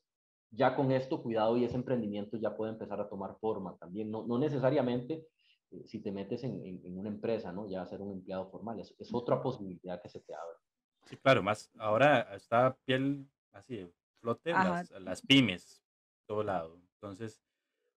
Ya 0.51 0.77
con 0.77 0.92
esto, 0.92 1.22
cuidado, 1.22 1.57
y 1.57 1.64
ese 1.64 1.77
emprendimiento 1.77 2.37
ya 2.37 2.55
puede 2.55 2.72
empezar 2.72 3.01
a 3.01 3.09
tomar 3.09 3.37
forma 3.40 3.77
también. 3.79 4.11
No, 4.11 4.27
no 4.27 4.38
necesariamente 4.38 5.25
eh, 5.72 5.87
si 5.87 6.01
te 6.01 6.12
metes 6.12 6.44
en, 6.44 6.62
en, 6.64 6.98
una 6.98 7.09
empresa, 7.09 7.53
¿no? 7.53 7.68
Ya 7.68 7.87
ser 7.87 8.03
un 8.03 8.12
empleado 8.12 8.51
formal, 8.51 8.79
es, 8.79 8.94
es 8.98 9.12
otra 9.14 9.42
posibilidad 9.42 10.01
que 10.03 10.11
se 10.11 10.20
te 10.20 10.35
abre. 10.35 10.59
Sí, 11.07 11.16
claro, 11.16 11.42
más 11.42 11.70
ahora 11.79 12.35
está 12.35 12.77
piel 12.85 13.27
así, 13.53 13.88
flote 14.22 14.52
las, 14.52 14.90
las, 14.92 15.20
pymes, 15.20 15.82
todo 16.26 16.42
lado. 16.42 16.80
Entonces, 16.94 17.42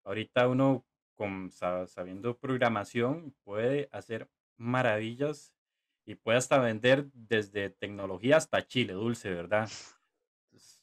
ahorita 0.04 0.48
uno 0.50 0.86
con, 1.14 1.52
sabiendo 1.52 2.38
programación 2.38 3.34
puede 3.44 3.88
hacer 3.92 4.30
maravillas 4.58 5.54
y 6.04 6.16
puede 6.16 6.38
hasta 6.38 6.60
vender 6.60 7.10
desde 7.14 7.70
tecnología 7.70 8.38
hasta 8.38 8.66
chile 8.66 8.94
dulce, 8.94 9.34
¿verdad? 9.34 9.70
Es, 10.52 10.82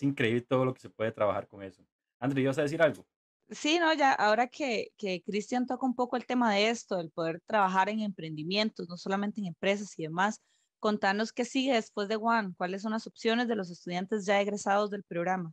increíble 0.00 0.42
todo 0.42 0.64
lo 0.64 0.74
que 0.74 0.80
se 0.80 0.90
puede 0.90 1.12
trabajar 1.12 1.48
con 1.48 1.62
eso. 1.62 1.84
André, 2.18 2.46
¿vas 2.46 2.58
a 2.58 2.62
decir 2.62 2.82
algo? 2.82 3.06
Sí, 3.50 3.78
no, 3.78 3.92
ya 3.94 4.12
ahora 4.12 4.48
que, 4.48 4.88
que 4.96 5.22
Cristian 5.22 5.66
toca 5.66 5.86
un 5.86 5.94
poco 5.94 6.16
el 6.16 6.26
tema 6.26 6.52
de 6.52 6.70
esto, 6.70 6.98
el 6.98 7.10
poder 7.10 7.40
trabajar 7.46 7.88
en 7.88 8.00
emprendimientos, 8.00 8.88
no 8.88 8.96
solamente 8.96 9.40
en 9.40 9.46
empresas 9.46 9.96
y 9.98 10.02
demás, 10.02 10.40
Contanos 10.84 11.32
qué 11.32 11.46
sigue 11.46 11.72
después 11.72 12.08
de 12.08 12.16
One, 12.16 12.52
cuáles 12.58 12.82
son 12.82 12.92
las 12.92 13.06
opciones 13.06 13.48
de 13.48 13.56
los 13.56 13.70
estudiantes 13.70 14.26
ya 14.26 14.38
egresados 14.42 14.90
del 14.90 15.02
programa. 15.02 15.50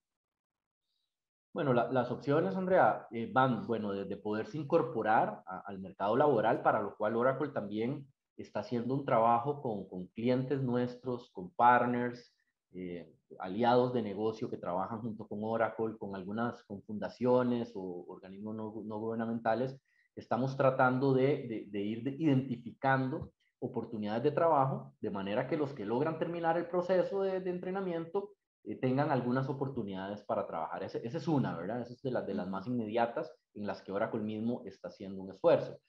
Bueno, 1.54 1.74
las 1.74 2.12
opciones, 2.12 2.58
Andrea, 2.58 3.08
eh, 3.12 3.32
van, 3.32 3.66
bueno, 3.66 3.94
desde 3.94 4.18
poderse 4.18 4.58
incorporar 4.58 5.42
al 5.46 5.80
mercado 5.80 6.18
laboral, 6.18 6.62
para 6.62 6.82
lo 6.82 6.98
cual 6.98 7.16
Oracle 7.16 7.48
también 7.48 8.06
está 8.36 8.60
haciendo 8.60 8.94
un 8.94 9.06
trabajo 9.06 9.62
con, 9.62 9.88
con 9.88 10.08
clientes 10.08 10.62
nuestros, 10.62 11.30
con 11.32 11.50
partners, 11.52 12.36
eh, 12.74 13.10
aliados 13.40 13.94
de 13.94 14.02
negocio 14.02 14.50
que 14.50 14.58
trabajan 14.58 15.00
junto 15.00 15.30
con 15.30 15.40
Oracle, 15.46 15.98
con 15.98 16.14
algunas 16.14 16.62
con 16.66 16.84
fundaciones 16.84 17.72
o 17.74 18.04
organismos 18.10 18.54
no, 18.54 18.74
no 18.84 19.00
gubernamentales. 19.00 19.80
Estamos 20.14 20.58
tratando 20.58 21.14
de, 21.14 21.68
de, 21.70 21.80
ir 21.80 22.06
identificando 22.20 23.32
oportunidades 23.62 24.24
de 24.24 24.32
trabajo, 24.32 24.94
de 25.00 25.10
manera 25.10 25.48
que 25.48 25.56
los 25.56 25.74
que 25.74 25.86
logran 25.86 26.20
terminar 26.20 26.58
el 26.58 26.66
proceso 26.66 27.22
de, 27.22 27.40
de 27.40 27.50
entrenamiento 27.50 28.32
eh, 28.64 28.76
tengan 28.76 29.12
algunas 29.12 29.50
oportunidades 29.50 30.24
para 30.24 30.46
trabajar. 30.46 30.84
Esa 30.84 31.00
es 31.00 31.28
una, 31.28 31.56
¿verdad? 31.56 31.82
Esa 31.82 31.94
es 31.94 32.02
de, 32.02 32.12
las 32.12 32.28
de 32.28 32.36
las 32.36 32.48
más 32.48 32.68
inmediatas 32.68 33.34
en 33.56 33.66
las 33.66 33.82
que 33.82 33.92
Oracle 33.92 34.22
mismo 34.22 34.62
está 34.66 34.90
haciendo 34.90 35.22
un 35.22 35.32
esfuerzo. 35.32 35.80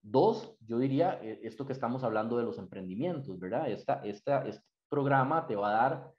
Dos, 0.00 0.56
yo 0.60 0.78
diría, 0.78 1.18
eh, 1.22 1.40
esto 1.42 1.66
que 1.66 1.72
estamos 1.72 2.04
hablando 2.04 2.36
de 2.36 2.44
los 2.44 2.58
emprendimientos, 2.58 3.38
¿verdad? 3.38 3.68
Esta, 3.68 3.94
esta, 4.04 4.46
este 4.46 4.64
programa 4.88 5.46
te 5.46 5.56
va 5.56 5.70
a 5.70 5.72
dar 5.72 6.12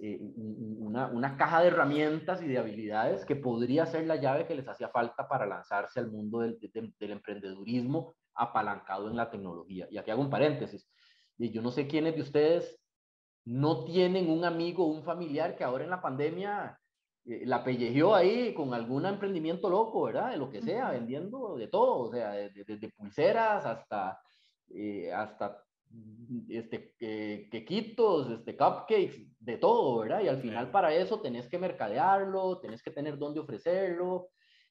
eh, 0.00 0.18
una, 0.20 1.06
una, 1.08 1.36
caja 1.36 1.60
de 1.60 1.68
herramientas 1.68 2.42
y 2.42 2.48
de 2.48 2.58
habilidades 2.58 3.24
que 3.24 3.36
podría 3.36 3.86
ser 3.86 4.06
la 4.06 4.16
llave 4.16 4.46
que 4.46 4.54
les 4.54 4.68
hacía 4.68 4.88
falta 4.88 5.28
para 5.28 5.46
lanzarse 5.46 6.00
al 6.00 6.10
mundo 6.10 6.40
del, 6.40 6.58
del 6.98 7.10
emprendedurismo 7.10 8.14
apalancado 8.40 9.08
en 9.08 9.16
la 9.16 9.30
tecnología. 9.30 9.86
Y 9.90 9.98
aquí 9.98 10.10
hago 10.10 10.22
un 10.22 10.30
paréntesis. 10.30 10.88
Yo 11.38 11.62
no 11.62 11.70
sé 11.70 11.86
quiénes 11.86 12.14
de 12.16 12.22
ustedes 12.22 12.80
no 13.44 13.84
tienen 13.84 14.30
un 14.30 14.44
amigo 14.44 14.86
un 14.86 15.02
familiar 15.02 15.56
que 15.56 15.64
ahora 15.64 15.84
en 15.84 15.90
la 15.90 16.02
pandemia 16.02 16.78
eh, 17.24 17.42
la 17.46 17.64
pellejeó 17.64 18.14
ahí 18.14 18.52
con 18.54 18.74
algún 18.74 19.06
emprendimiento 19.06 19.68
loco, 19.68 20.02
¿verdad? 20.02 20.30
De 20.30 20.36
lo 20.36 20.50
que 20.50 20.62
sea, 20.62 20.90
vendiendo 20.90 21.56
de 21.56 21.68
todo, 21.68 21.98
o 21.98 22.10
sea, 22.10 22.32
desde 22.32 22.90
pulseras 22.90 23.64
hasta, 23.64 24.20
eh, 24.68 25.12
hasta 25.12 25.62
este, 26.48 26.94
quequitos, 27.50 28.30
este, 28.30 28.56
cupcakes, 28.56 29.26
de 29.38 29.56
todo, 29.56 30.00
¿verdad? 30.00 30.22
Y 30.22 30.28
al 30.28 30.40
final 30.40 30.70
para 30.70 30.94
eso 30.94 31.20
tenés 31.20 31.48
que 31.48 31.58
mercadearlo, 31.58 32.60
tenés 32.60 32.82
que 32.82 32.90
tener 32.90 33.18
dónde 33.18 33.40
ofrecerlo. 33.40 34.28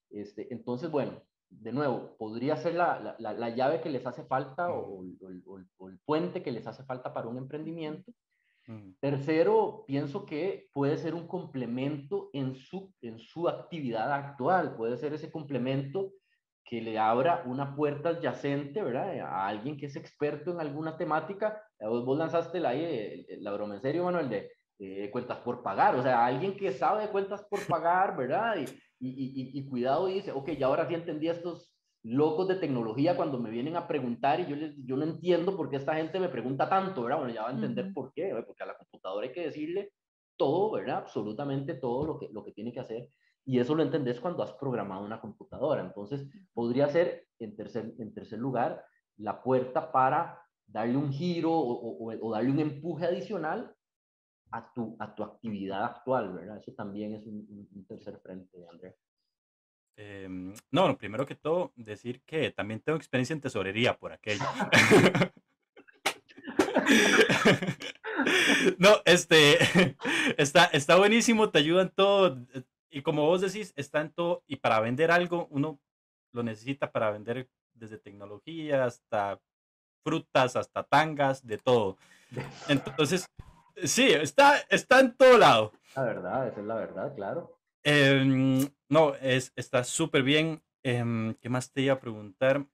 Este, 0.09 0.51
entonces, 0.53 0.89
bueno, 0.89 1.21
de 1.49 1.71
nuevo, 1.71 2.15
podría 2.17 2.55
ser 2.55 2.75
la, 2.75 3.15
la, 3.19 3.33
la 3.33 3.49
llave 3.49 3.81
que 3.81 3.89
les 3.89 4.05
hace 4.05 4.23
falta 4.23 4.71
o, 4.71 5.03
o, 5.45 5.87
el 5.89 5.99
puente 6.05 6.43
que 6.43 6.51
les 6.51 6.67
hace 6.67 6.83
falta 6.83 7.13
para 7.13 7.27
un 7.27 7.37
emprendimiento. 7.37 8.11
Tercero, 8.99 9.83
pienso 9.87 10.27
que 10.27 10.69
puede 10.73 10.97
ser 10.97 11.15
un 11.15 11.25
complemento 11.25 12.29
en 12.33 12.53
su, 12.53 12.93
en 13.01 13.17
su 13.17 13.49
actividad 13.49 14.13
actual, 14.13 14.75
puede 14.75 14.95
ser 14.97 15.11
ese 15.13 15.31
complemento 15.31 16.11
que 16.63 16.79
le 16.79 16.99
abra 16.99 17.41
una 17.47 17.75
puerta 17.75 18.09
adyacente, 18.09 18.83
¿verdad? 18.83 19.21
A 19.21 19.47
alguien 19.47 19.75
que 19.75 19.87
es 19.87 19.95
experto 19.95 20.51
en 20.51 20.59
alguna 20.59 20.97
temática. 20.97 21.59
Vos, 21.79 22.05
vos 22.05 22.15
lanzaste 22.15 22.59
la, 22.59 22.75
la 22.75 23.51
broma 23.53 23.73
en 23.73 23.81
serio, 23.81 24.03
Manuel, 24.03 24.29
de, 24.29 25.09
cuentas 25.11 25.39
por 25.39 25.63
pagar, 25.63 25.95
o 25.95 26.03
sea, 26.03 26.23
alguien 26.23 26.55
que 26.55 26.71
sabe 26.71 27.01
de 27.01 27.09
cuentas 27.09 27.43
por 27.49 27.65
pagar, 27.65 28.15
¿verdad? 28.15 28.55
Y, 28.57 28.65
y, 28.99 29.09
y, 29.09 29.59
y 29.59 29.69
cuidado 29.69 30.09
y 30.09 30.15
dice, 30.15 30.31
ok, 30.31 30.51
ya 30.51 30.67
ahora 30.67 30.87
sí 30.87 30.93
entendí 30.93 31.27
estos 31.27 31.71
locos 32.03 32.47
de 32.47 32.55
tecnología 32.55 33.15
cuando 33.15 33.39
me 33.39 33.49
vienen 33.49 33.75
a 33.75 33.87
preguntar 33.87 34.39
y 34.39 34.47
yo, 34.47 34.55
les, 34.55 34.75
yo 34.85 34.95
no 34.95 35.03
entiendo 35.03 35.55
por 35.55 35.69
qué 35.69 35.77
esta 35.77 35.95
gente 35.95 36.19
me 36.19 36.29
pregunta 36.29 36.69
tanto, 36.69 37.03
¿verdad? 37.03 37.19
Bueno, 37.19 37.33
ya 37.33 37.43
va 37.43 37.49
a 37.49 37.53
entender 37.53 37.93
por 37.93 38.13
qué, 38.13 38.33
porque 38.45 38.63
a 38.63 38.67
la 38.67 38.77
computadora 38.77 39.27
hay 39.27 39.33
que 39.33 39.45
decirle 39.45 39.91
todo, 40.37 40.71
¿verdad? 40.71 40.97
Absolutamente 40.97 41.73
todo 41.73 42.05
lo 42.05 42.19
que, 42.19 42.29
lo 42.31 42.43
que 42.43 42.53
tiene 42.53 42.71
que 42.71 42.79
hacer. 42.79 43.09
Y 43.45 43.59
eso 43.59 43.75
lo 43.75 43.83
entendés 43.83 44.19
cuando 44.19 44.43
has 44.43 44.53
programado 44.53 45.03
una 45.03 45.19
computadora. 45.19 45.81
Entonces, 45.81 46.27
podría 46.53 46.87
ser, 46.87 47.25
en 47.39 47.55
tercer, 47.55 47.93
en 47.97 48.13
tercer 48.13 48.39
lugar, 48.39 48.83
la 49.17 49.41
puerta 49.41 49.91
para 49.91 50.41
darle 50.65 50.97
un 50.97 51.11
giro 51.11 51.51
o, 51.51 52.13
o, 52.21 52.31
darle 52.31 52.51
un 52.51 52.59
empuje 52.59 53.05
adicional 53.05 53.75
a 54.51 54.73
tu, 54.73 54.95
a 54.99 55.13
tu 55.13 55.23
actividad 55.23 55.83
actual, 55.83 56.33
¿verdad? 56.33 56.57
Eso 56.57 56.73
también 56.73 57.13
es 57.15 57.25
un, 57.25 57.67
un 57.73 57.85
tercer 57.85 58.19
frente, 58.19 58.65
Andrea. 58.69 58.93
Em, 60.01 60.53
no, 60.71 60.97
primero 60.97 61.25
que 61.25 61.35
todo, 61.35 61.73
decir 61.75 62.21
que 62.21 62.51
también 62.51 62.79
tengo 62.79 62.95
experiencia 62.95 63.33
en 63.33 63.41
tesorería 63.41 63.97
por 63.97 64.13
aquello. 64.13 64.45
no, 68.77 69.01
este, 69.03 69.57
está, 70.37 70.65
está 70.65 70.95
buenísimo, 70.95 71.49
te 71.49 71.59
ayuda 71.59 71.81
en 71.81 71.89
todo. 71.89 72.37
Y 72.89 73.01
como 73.01 73.25
vos 73.25 73.41
decís, 73.41 73.73
está 73.75 73.99
en 73.99 74.11
todo. 74.11 74.41
Y 74.47 74.55
para 74.55 74.79
vender 74.79 75.11
algo, 75.11 75.47
uno 75.51 75.81
lo 76.31 76.43
necesita 76.43 76.93
para 76.93 77.11
vender 77.11 77.49
desde 77.73 77.97
tecnología 77.97 78.85
hasta 78.85 79.41
frutas, 80.01 80.55
hasta 80.55 80.83
tangas, 80.83 81.45
de 81.45 81.57
todo. 81.57 81.97
Entonces, 82.69 83.25
sí, 83.83 84.07
está, 84.09 84.57
está 84.69 84.99
en 84.99 85.15
todo 85.15 85.37
lado. 85.37 85.73
La 85.95 86.03
verdad, 86.03 86.47
esa 86.47 86.59
es 86.61 86.65
la 86.65 86.75
verdad, 86.75 87.15
claro. 87.15 87.59
Em, 87.83 88.67
no, 88.89 89.15
es, 89.15 89.53
está 89.55 89.83
súper 89.83 90.23
bien. 90.23 90.61
Em, 90.83 91.33
¿qué 91.35 91.49
más 91.49 91.71
te 91.71 91.81
iba 91.81 91.93
a 91.93 91.99
preguntar? 91.99 92.65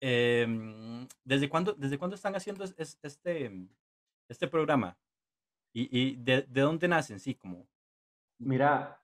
Em, 0.00 1.06
¿desde, 1.24 1.48
cuándo, 1.48 1.74
¿Desde 1.74 1.98
cuándo 1.98 2.16
están 2.16 2.34
haciendo 2.36 2.64
este, 2.64 3.68
este 4.28 4.48
programa? 4.48 4.96
¿Y, 5.72 5.88
y 5.90 6.16
de, 6.16 6.42
de, 6.42 6.60
dónde 6.60 6.88
nacen? 6.88 7.20
Sí, 7.20 7.34
como... 7.34 7.66
Mira, 8.38 9.00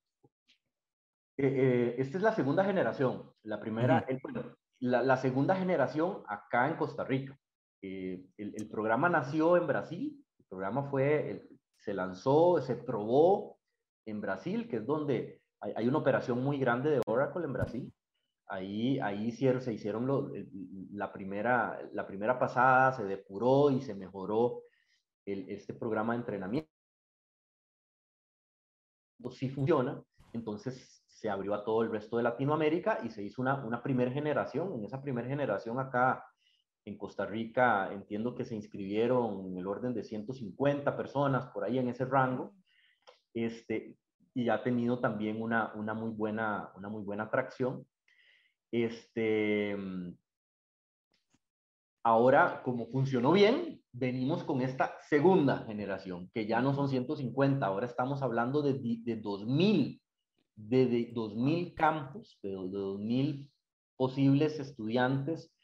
eh, 1.37 1.47
eh, 1.47 1.95
esta 1.99 2.19
es 2.19 2.23
la 2.23 2.33
segunda 2.33 2.65
generación. 2.65 3.31
La 3.43 3.61
primera, 3.61 4.07
la, 4.81 5.03
la, 5.03 5.17
segunda 5.17 5.57
generación 5.57 6.23
acá 6.27 6.69
en 6.69 6.77
Costa 6.77 7.05
Rica. 7.05 7.39
Eh, 7.83 8.25
el, 8.37 8.55
el, 8.57 8.69
programa 8.69 9.09
nació 9.09 9.57
en 9.57 9.67
Brasil. 9.67 10.25
Programa 10.53 10.83
fue, 10.83 11.49
se 11.79 11.95
lanzó, 11.95 12.61
se 12.61 12.77
probó 12.77 13.59
en 14.05 14.21
Brasil, 14.21 14.69
que 14.69 14.77
es 14.77 14.87
donde 14.87 15.41
hay, 15.61 15.89
una 15.89 15.97
operación 15.97 16.45
muy 16.45 16.59
grande 16.59 16.91
de 16.91 17.01
Oracle 17.07 17.47
en 17.47 17.55
Brasil. 17.55 17.95
Ahí, 18.49 19.01
ahí 19.01 19.33
se 19.33 19.73
hicieron 19.73 20.07
la, 20.93 21.11
primera, 21.11 21.81
la 21.95 22.07
primera 22.07 22.39
pasada, 22.39 22.93
se 22.93 23.05
depuró 23.05 23.71
y 23.71 23.81
se 23.81 23.95
mejoró 23.95 24.61
este 25.25 25.73
programa 25.73 26.13
de 26.13 26.19
entrenamiento. 26.19 26.69
Sí 29.31 29.49
funciona, 29.49 30.03
entonces 30.35 31.03
se 31.07 31.31
abrió 31.31 31.55
a 31.55 31.65
todo 31.65 31.83
el 31.83 31.91
resto 31.91 32.19
de 32.19 32.25
Latinoamérica 32.25 32.99
y 33.03 33.09
se 33.09 33.23
hizo 33.23 33.41
una, 33.41 33.65
una 33.65 33.83
primera 33.83 34.11
generación. 34.11 34.75
En 34.75 34.85
esa 34.85 35.01
primera 35.01 35.27
generación 35.27 35.81
acá 35.81 36.23
en 36.85 36.99
Costa 36.99 37.27
Rica 37.27 37.93
entiendo 37.93 38.35
que 38.35 38.45
se 38.45 38.55
inscribieron 38.55 39.47
en 39.47 39.59
el 39.59 39.67
orden 39.67 39.95
de 39.95 40.05
150 40.05 40.97
personas, 40.97 41.47
por 41.49 41.65
ahí 41.65 41.79
en 41.79 41.89
ese 41.89 42.05
rango 42.05 42.55
este, 43.35 43.97
y 44.35 44.49
ha 44.49 44.63
tenido 44.63 44.99
también 44.99 45.41
una, 45.41 45.73
una, 45.75 45.95
muy, 45.95 46.11
buena, 46.11 46.71
una 46.77 46.89
muy 46.89 47.03
buena 47.03 47.25
atracción. 47.25 47.87
Este, 48.71 49.77
ahora, 52.03 52.63
como 52.63 52.87
funcionó 52.87 53.33
bien, 53.33 53.83
venimos 53.93 54.43
con 54.45 54.63
esta 54.63 54.97
segunda 55.09 55.65
generación, 55.67 56.31
que 56.33 56.47
ya 56.47 56.61
no 56.61 56.75
son 56.75 56.89
150, 56.89 57.65
ahora 57.65 57.87
estamos 57.87 58.23
hablando 58.23 58.63
de, 58.63 58.75
de 58.75 59.17
2000, 59.17 60.03
de, 60.57 60.87
de 60.87 61.11
2000 61.13 61.75
campos, 61.75 62.39
de, 62.43 62.51
de 62.51 62.57
2000 62.57 63.51
posibles 63.97 64.59
estudiantes 64.59 65.55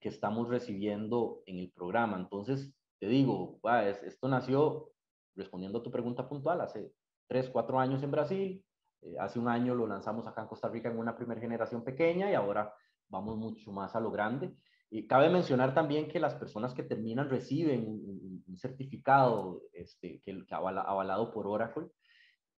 que 0.00 0.08
estamos 0.08 0.48
recibiendo 0.48 1.42
en 1.46 1.58
el 1.58 1.70
programa. 1.70 2.18
Entonces, 2.18 2.72
te 2.98 3.08
digo, 3.08 3.60
esto 4.04 4.28
nació, 4.28 4.90
respondiendo 5.34 5.78
a 5.78 5.82
tu 5.82 5.90
pregunta 5.90 6.28
puntual, 6.28 6.60
hace 6.60 6.92
tres, 7.26 7.48
cuatro 7.50 7.78
años 7.78 8.02
en 8.02 8.10
Brasil. 8.10 8.64
Eh, 9.02 9.16
hace 9.20 9.38
un 9.38 9.48
año 9.48 9.74
lo 9.74 9.86
lanzamos 9.86 10.26
acá 10.26 10.42
en 10.42 10.48
Costa 10.48 10.68
Rica 10.68 10.90
en 10.90 10.98
una 10.98 11.16
primera 11.16 11.40
generación 11.40 11.84
pequeña 11.84 12.30
y 12.30 12.34
ahora 12.34 12.72
vamos 13.08 13.36
mucho 13.36 13.72
más 13.72 13.94
a 13.94 14.00
lo 14.00 14.10
grande. 14.10 14.54
Y 14.90 15.06
cabe 15.06 15.28
mencionar 15.28 15.74
también 15.74 16.08
que 16.08 16.18
las 16.18 16.34
personas 16.34 16.74
que 16.74 16.82
terminan 16.82 17.28
reciben 17.28 17.86
un, 17.86 18.56
certificado 18.56 19.62
este, 19.72 20.20
que, 20.24 20.44
que 20.44 20.54
avalado 20.54 21.30
por 21.30 21.46
Oracle. 21.46 21.86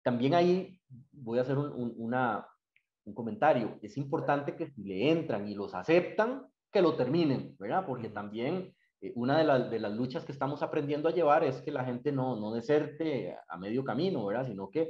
También 0.02 0.34
ahí 0.34 0.80
voy 1.10 1.38
a 1.38 1.42
hacer 1.42 1.58
un, 1.58 1.94
un 1.96 3.14
comentario. 3.14 3.78
Es 3.82 3.96
importante 3.96 4.54
que 4.54 4.68
si 4.68 4.84
le 4.84 5.10
entran 5.10 5.48
y 5.48 5.54
los 5.54 5.74
aceptan, 5.74 6.46
que 6.72 6.82
lo 6.82 6.96
terminen, 6.96 7.56
¿verdad? 7.58 7.84
Porque 7.86 8.08
también 8.08 8.74
eh, 9.00 9.12
una 9.14 9.38
de, 9.38 9.68
de, 9.70 9.78
las 9.78 9.92
luchas 9.92 10.24
que 10.24 10.32
estamos 10.32 10.62
aprendiendo 10.62 11.08
a 11.08 11.12
llevar 11.12 11.44
es 11.44 11.60
que 11.62 11.70
la 11.70 11.84
gente 11.84 12.12
no, 12.12 12.36
no 12.36 12.52
deserte 12.52 13.36
a 13.48 13.56
medio 13.56 13.84
camino, 13.84 14.24
¿verdad? 14.26 14.46
Sino 14.46 14.70
que 14.70 14.86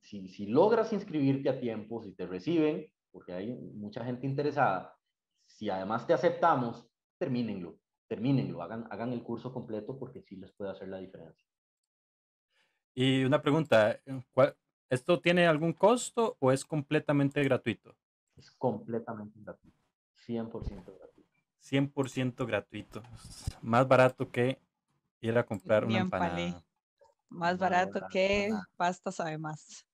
si, 0.00 0.28
si, 0.28 0.46
logras 0.46 0.92
inscribirte 0.92 1.48
a 1.48 1.60
tiempo, 1.60 2.02
si 2.02 2.12
te 2.12 2.26
reciben, 2.26 2.86
porque 3.10 3.32
hay 3.32 3.54
mucha 3.74 4.04
gente 4.04 4.26
interesada, 4.26 4.94
si 5.46 5.70
además 5.70 6.06
te 6.06 6.12
aceptamos, 6.12 6.88
termínenlo, 7.18 7.78
termínenlo, 8.08 8.62
hagan, 8.62 8.86
hagan 8.90 9.12
el 9.12 9.22
curso 9.22 9.52
completo 9.52 9.98
porque 9.98 10.22
sí 10.22 10.36
les 10.36 10.52
puede 10.52 10.70
hacer 10.70 10.88
la 10.88 10.98
diferencia. 10.98 11.48
Y 12.94 13.24
una 13.24 13.40
pregunta, 13.40 14.00
¿cuál, 14.32 14.54
¿Esto 14.90 15.20
tiene 15.20 15.46
algún 15.46 15.72
costo 15.72 16.36
o 16.40 16.50
es 16.50 16.64
completamente 16.64 17.44
gratuito? 17.44 17.96
Es 18.36 18.50
completamente 18.50 19.38
gratuito, 19.40 19.78
100% 20.30 20.84
gratuito. 20.98 21.30
100% 21.60 22.46
gratuito. 22.46 23.02
Más 23.62 23.86
barato 23.86 24.30
que 24.30 24.58
ir 25.20 25.36
a 25.36 25.44
comprar 25.44 25.84
una 25.84 25.98
empanada. 25.98 26.64
Más 27.28 27.58
barato 27.58 28.00
que 28.10 28.50
pastas 28.76 29.20
además. 29.20 29.86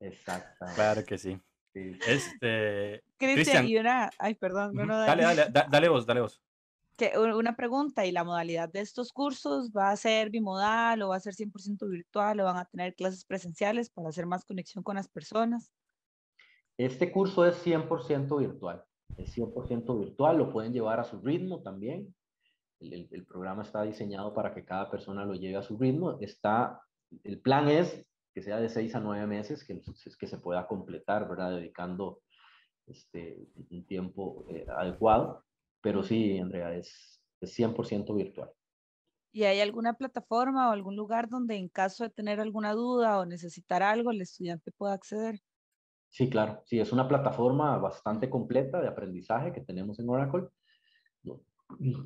Exacto. 0.00 0.66
Claro 0.74 1.04
que 1.04 1.18
sí. 1.18 1.40
Este, 1.74 3.02
Cristian, 3.16 3.66
y 3.66 3.78
una, 3.78 4.10
ay, 4.18 4.34
perdón, 4.34 4.74
dale, 4.74 5.22
dale, 5.22 5.46
dale 5.70 5.88
vos, 5.88 6.04
dale 6.04 6.20
vos. 6.20 6.42
Que, 6.96 7.18
una 7.18 7.56
pregunta, 7.56 8.04
¿y 8.04 8.12
la 8.12 8.24
modalidad 8.24 8.68
de 8.68 8.80
estos 8.80 9.10
cursos 9.12 9.70
va 9.74 9.90
a 9.90 9.96
ser 9.96 10.28
bimodal 10.28 11.00
o 11.00 11.08
va 11.08 11.16
a 11.16 11.20
ser 11.20 11.34
100% 11.34 11.88
virtual 11.88 12.40
o 12.40 12.44
van 12.44 12.58
a 12.58 12.66
tener 12.66 12.94
clases 12.94 13.24
presenciales 13.24 13.88
para 13.88 14.10
hacer 14.10 14.26
más 14.26 14.44
conexión 14.44 14.84
con 14.84 14.96
las 14.96 15.08
personas? 15.08 15.72
Este 16.76 17.10
curso 17.10 17.46
es 17.46 17.64
100% 17.64 18.38
virtual, 18.38 18.84
es 19.16 19.36
100% 19.36 19.98
virtual, 19.98 20.38
lo 20.38 20.52
pueden 20.52 20.72
llevar 20.72 21.00
a 21.00 21.04
su 21.04 21.20
ritmo 21.20 21.62
también. 21.62 22.14
El, 22.80 23.24
programa 23.26 23.62
está 23.62 23.82
diseñado 23.82 24.34
para 24.34 24.52
que 24.52 24.64
cada 24.64 24.90
persona 24.90 25.24
lo 25.24 25.34
lleve 25.34 25.56
a 25.56 25.62
su 25.62 25.78
ritmo. 25.78 26.18
Está, 26.20 26.80
el 27.22 27.40
plan 27.40 27.68
es 27.68 28.04
que 28.34 28.42
sea 28.42 28.58
de 28.58 28.68
seis 28.68 28.94
a 28.94 29.00
nueve 29.00 29.26
meses, 29.26 29.64
que, 29.64 29.80
que 30.18 30.26
se 30.26 30.38
pueda 30.38 30.66
completar, 30.66 31.28
¿verdad? 31.28 31.56
Dedicando 31.56 32.22
este, 32.86 33.46
un 33.70 33.86
tiempo 33.86 34.46
eh, 34.48 34.66
adecuado. 34.76 35.44
Pero 35.80 36.02
sí, 36.02 36.38
Andrea, 36.38 36.74
es, 36.74 37.20
es 37.40 37.58
100% 37.58 38.14
virtual. 38.16 38.50
¿Y 39.32 39.44
hay 39.44 39.60
alguna 39.60 39.94
plataforma 39.94 40.68
o 40.68 40.72
algún 40.72 40.96
lugar 40.96 41.28
donde 41.28 41.56
en 41.56 41.68
caso 41.68 42.04
de 42.04 42.10
tener 42.10 42.40
alguna 42.40 42.72
duda 42.72 43.18
o 43.18 43.26
necesitar 43.26 43.82
algo, 43.82 44.10
el 44.10 44.20
estudiante 44.20 44.72
pueda 44.72 44.92
acceder? 44.92 45.40
Sí, 46.12 46.28
claro. 46.28 46.60
Sí, 46.66 46.78
es 46.78 46.92
una 46.92 47.08
plataforma 47.08 47.78
bastante 47.78 48.28
completa 48.28 48.80
de 48.82 48.88
aprendizaje 48.88 49.50
que 49.50 49.62
tenemos 49.62 49.98
en 49.98 50.10
Oracle, 50.10 50.48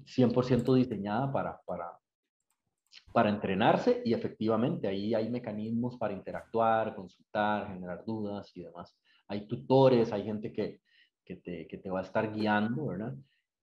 100% 0.04 0.74
diseñada 0.74 1.32
para, 1.32 1.60
para, 1.66 1.98
para 3.12 3.30
entrenarse 3.30 4.02
y 4.04 4.14
efectivamente 4.14 4.86
ahí 4.86 5.12
hay 5.12 5.28
mecanismos 5.28 5.96
para 5.98 6.14
interactuar, 6.14 6.94
consultar, 6.94 7.66
generar 7.66 8.04
dudas 8.04 8.56
y 8.56 8.62
demás. 8.62 8.96
Hay 9.26 9.48
tutores, 9.48 10.12
hay 10.12 10.22
gente 10.22 10.52
que, 10.52 10.82
que, 11.24 11.36
te, 11.38 11.66
que 11.66 11.76
te, 11.76 11.90
va 11.90 11.98
a 11.98 12.04
estar 12.04 12.32
guiando, 12.32 12.86
¿verdad? 12.86 13.12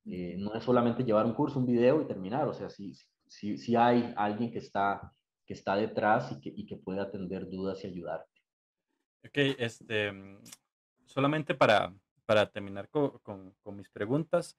Eh, 0.05 0.35
no 0.37 0.53
es 0.55 0.63
solamente 0.65 1.05
llevar 1.05 1.25
un 1.25 1.35
curso, 1.35 1.59
un 1.59 1.65
video 1.65 2.01
y 2.01 2.05
terminar, 2.07 2.49
o 2.49 2.53
sea, 2.53 2.69
sí, 2.69 2.93
sí, 3.27 3.57
sí 3.57 3.77
hay 3.77 4.13
alguien 4.17 4.51
que 4.51 4.59
está, 4.59 5.13
que 5.45 5.53
está 5.53 5.77
detrás 5.77 6.33
y 6.33 6.41
que, 6.41 6.53
y 6.53 6.65
que 6.65 6.75
puede 6.75 6.99
atender 6.99 7.49
dudas 7.49 7.81
y 7.85 7.87
ayudarte. 7.87 8.32
Ok, 9.25 9.37
este, 9.57 10.11
solamente 11.05 11.55
para, 11.55 11.93
para 12.25 12.49
terminar 12.49 12.89
con, 12.89 13.17
con, 13.19 13.53
con 13.61 13.75
mis 13.75 13.89
preguntas, 13.89 14.57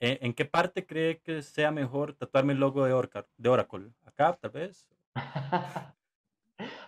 ¿En, 0.00 0.18
¿En, 0.20 0.34
qué 0.34 0.44
parte 0.44 0.84
cree 0.84 1.20
que 1.20 1.40
sea 1.42 1.70
mejor 1.70 2.14
tatuarme 2.14 2.52
el 2.52 2.60
logo 2.60 2.84
de, 2.84 2.92
Oracle? 2.92 3.24
De 3.36 3.48
Oracle? 3.48 3.92
¿Acá, 4.04 4.36
tal 4.40 4.50
vez? 4.50 4.86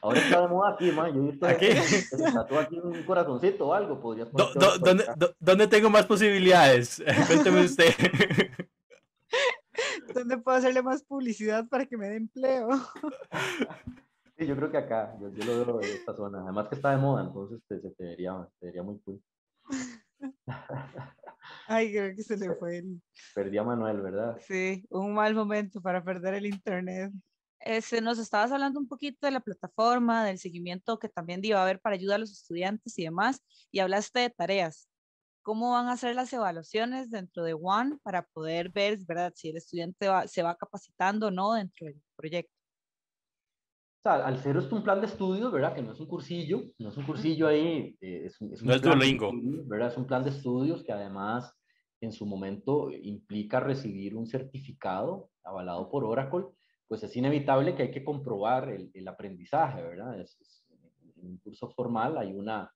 Ahora 0.01 0.21
está 0.21 0.41
de 0.43 0.49
moda 0.49 0.73
aquí, 0.75 0.93
man. 0.93 1.15
Yo 1.15 1.23
visto 1.23 1.47
aquí. 1.47 1.69
Tatúa 2.35 2.63
aquí 2.63 2.79
un 2.79 3.03
corazoncito 3.03 3.69
o 3.69 3.75
algo. 3.75 4.01
Podrías 4.01 4.31
do, 4.33 4.53
do, 4.55 4.79
¿dónde, 4.79 5.05
do, 5.17 5.35
¿Dónde 5.41 5.67
tengo 5.67 5.91
más 5.91 6.07
posibilidades? 6.07 7.03
Cuénteme 7.27 7.65
usted. 7.65 7.93
¿Dónde 10.15 10.39
puedo 10.39 10.57
hacerle 10.57 10.83
más 10.83 11.03
publicidad 11.03 11.67
para 11.69 11.87
que 11.87 11.97
me 11.97 12.09
dé 12.09 12.17
empleo? 12.17 12.69
Sí, 14.39 14.47
yo 14.47 14.55
creo 14.55 14.71
que 14.71 14.77
acá. 14.77 15.17
Yo, 15.21 15.31
yo 15.31 15.45
lo 15.45 15.79
veo 15.79 15.81
en 15.81 15.97
esta 15.97 16.15
zona. 16.15 16.43
Además 16.43 16.69
que 16.69 16.75
está 16.75 16.91
de 16.91 16.99
moda, 16.99 17.25
entonces 17.25 17.63
te, 17.67 17.81
se 17.81 17.91
te 17.91 18.05
vería, 18.05 18.47
te 18.61 18.67
vería 18.67 18.83
muy 18.83 18.99
cool. 19.01 19.23
Ay, 21.69 21.91
creo 21.91 22.15
que 22.15 22.23
se 22.23 22.37
le 22.37 22.55
fue 22.55 22.79
el... 22.79 23.03
Perdí 23.35 23.57
a 23.59 23.63
Manuel, 23.63 24.01
¿verdad? 24.03 24.39
Sí, 24.47 24.87
un 24.91 25.15
mal 25.15 25.35
momento 25.35 25.81
para 25.81 26.05
perder 26.05 26.35
el 26.35 26.47
internet. 26.47 27.13
Este, 27.61 28.01
nos 28.01 28.19
estabas 28.19 28.53
hablando 28.53 28.79
un 28.79 28.87
poquito 28.87 29.27
de 29.27 29.33
la 29.33 29.41
plataforma, 29.41 30.25
del 30.25 30.39
seguimiento 30.39 30.99
que 30.99 31.09
también 31.09 31.41
iba 31.43 31.59
a 31.59 31.63
haber 31.63 31.81
para 31.81 31.95
ayudar 31.95 32.17
a 32.17 32.19
los 32.19 32.31
estudiantes 32.31 32.99
y 32.99 33.05
demás, 33.05 33.43
y 33.73 33.81
hablaste 33.81 34.21
de 34.21 34.31
tareas. 34.31 34.89
¿Cómo 35.43 35.73
van 35.73 35.89
a 35.89 35.97
ser 35.97 36.15
las 36.15 36.33
evaluaciones 36.33 37.11
dentro 37.11 37.43
de 37.43 37.55
One 37.55 37.99
para 38.03 38.27
poder 38.27 38.71
ver, 38.71 38.99
¿verdad?, 39.07 39.33
si 39.35 39.49
el 39.49 39.57
estudiante 39.57 40.07
se 40.27 40.43
va 40.43 40.57
capacitando 40.57 41.29
o 41.29 41.31
no 41.31 41.55
dentro 41.55 41.87
del 41.87 42.03
proyecto? 42.17 42.56
Al 44.07 44.39
ser 44.39 44.57
esto 44.57 44.77
un 44.77 44.83
plan 44.83 45.01
de 45.01 45.07
estudios, 45.07 45.53
¿verdad? 45.53 45.75
Que 45.75 45.83
no 45.83 45.93
es 45.93 46.01
un 46.01 46.07
cursillo, 46.07 46.63
no 46.79 46.89
es 46.89 46.97
un 46.97 47.05
cursillo 47.05 47.49
ahí, 47.49 47.97
eh, 48.01 48.23
es, 48.27 48.41
es, 48.41 48.63
un 48.63 48.69
no 48.69 48.75
es 48.75 48.83
Duolingo. 48.83 49.33
¿verdad? 49.67 49.89
Es 49.89 49.97
un 49.97 50.07
plan 50.07 50.25
de 50.25 50.31
estudios 50.31 50.83
que 50.83 50.93
además 50.93 51.53
en 52.01 52.13
su 52.13 52.27
momento 52.27 52.91
implica 52.91 53.61
recibir 53.61 54.15
un 54.15 54.27
certificado 54.27 55.31
avalado 55.45 55.89
por 55.89 56.05
Oracle, 56.05 56.47
pues 56.89 57.03
es 57.03 57.17
inevitable 57.17 57.75
que 57.75 57.85
hay 57.85 57.91
que 57.91 58.05
comprobar 58.05 58.69
el, 58.69 58.91
el 58.95 59.09
aprendizaje, 59.09 59.83
¿verdad? 59.83 60.21
Es, 60.21 60.39
en 61.17 61.27
un 61.27 61.39
curso 61.39 61.69
formal 61.71 62.19
hay 62.19 62.33
una, 62.33 62.71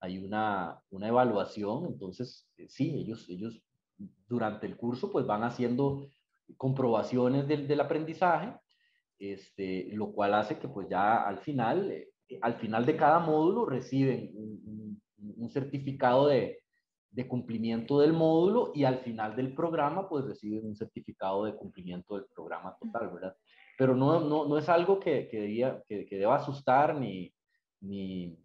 hay 0.00 0.18
una, 0.18 0.80
una 0.90 1.08
evaluación, 1.08 1.86
entonces 1.86 2.48
eh, 2.56 2.68
sí, 2.68 2.94
ellos, 2.96 3.28
ellos 3.28 3.60
durante 4.28 4.66
el 4.66 4.76
curso 4.76 5.10
pues 5.10 5.26
van 5.26 5.42
haciendo 5.42 6.08
comprobaciones 6.56 7.46
del, 7.46 7.68
del 7.68 7.80
aprendizaje 7.80 8.54
este, 9.20 9.90
lo 9.92 10.12
cual 10.12 10.34
hace 10.34 10.58
que 10.58 10.66
pues 10.66 10.88
ya 10.88 11.22
al 11.22 11.38
final, 11.40 11.90
eh, 11.90 12.08
al 12.40 12.54
final 12.54 12.86
de 12.86 12.96
cada 12.96 13.18
módulo 13.18 13.66
reciben 13.66 14.30
un, 14.34 15.00
un, 15.36 15.50
certificado 15.50 16.26
de, 16.26 16.62
de, 17.10 17.28
cumplimiento 17.28 18.00
del 18.00 18.14
módulo 18.14 18.72
y 18.74 18.84
al 18.84 19.00
final 19.00 19.36
del 19.36 19.54
programa 19.54 20.08
pues 20.08 20.24
reciben 20.24 20.66
un 20.66 20.74
certificado 20.74 21.44
de 21.44 21.54
cumplimiento 21.54 22.16
del 22.16 22.24
programa 22.34 22.74
total, 22.80 23.10
¿verdad? 23.10 23.36
Pero 23.76 23.94
no, 23.94 24.20
no, 24.20 24.48
no 24.48 24.58
es 24.58 24.68
algo 24.70 24.98
que, 24.98 25.28
que, 25.28 25.40
debía, 25.40 25.82
que, 25.86 26.06
que, 26.06 26.16
deba 26.16 26.36
asustar 26.36 26.98
ni, 26.98 27.34
ni, 27.80 28.38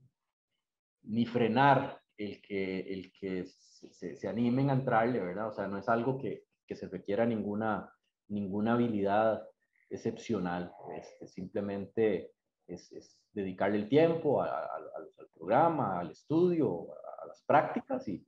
ni 1.04 1.26
frenar 1.26 2.02
el 2.18 2.42
que, 2.42 2.82
el 2.82 3.14
que 3.14 3.46
se, 3.46 4.16
se, 4.18 4.28
animen 4.28 4.70
a 4.70 4.74
entrarle, 4.74 5.22
¿verdad? 5.22 5.48
O 5.48 5.54
sea, 5.54 5.68
no 5.68 5.78
es 5.78 5.88
algo 5.88 6.18
que, 6.18 6.44
que 6.68 6.76
se 6.76 6.88
requiera 6.88 7.26
ninguna, 7.26 7.94
ninguna 8.28 8.74
habilidad 8.74 9.46
excepcional. 9.90 10.74
Este, 10.96 11.28
simplemente 11.28 12.32
es, 12.68 12.92
es, 12.92 13.18
dedicarle 13.34 13.78
el 13.78 13.90
tiempo 13.90 14.42
a, 14.42 14.48
a, 14.48 14.76
al 15.20 15.30
programa, 15.34 16.00
al 16.00 16.12
estudio, 16.12 16.88
a, 16.94 17.28
las 17.28 17.42
prácticas 17.44 18.08
y, 18.08 18.26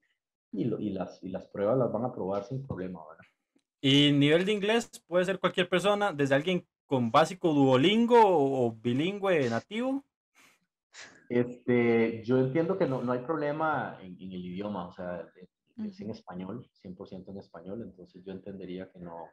y, 0.52 0.66
lo, 0.66 0.80
y, 0.80 0.90
las, 0.90 1.24
y 1.24 1.30
las 1.30 1.48
pruebas 1.48 1.78
las 1.78 1.92
van 1.92 2.06
a 2.06 2.14
probar 2.14 2.44
sin 2.44 2.66
problema. 2.66 3.00
¿verdad? 3.08 3.24
Y 3.82 4.12
nivel 4.12 4.46
de 4.46 4.54
inglés 4.54 4.90
puede 5.08 5.26
ser 5.26 5.40
cualquier 5.40 5.70
persona, 5.70 6.12
desde 6.12 6.36
alguien 6.36 6.66
con 6.86 7.12
básico 7.12 7.54
Duolingo 7.54 8.18
o 8.20 8.72
bilingüe 8.72 9.50
nativo. 9.50 10.04
Este, 11.30 12.24
yo 12.24 12.40
entiendo 12.40 12.78
que 12.78 12.88
no, 12.88 13.02
no 13.02 13.12
hay 13.12 13.20
problema 13.20 13.98
en, 14.02 14.18
en, 14.22 14.32
el 14.32 14.46
idioma, 14.46 14.88
o 14.88 14.94
sea, 14.94 15.28
es 15.86 16.00
en 16.00 16.10
español, 16.10 16.70
100% 16.82 17.30
en 17.30 17.38
español, 17.38 17.82
entonces 17.84 18.24
yo 18.24 18.32
entendería 18.32 18.90
que 18.90 19.00
no, 19.00 19.28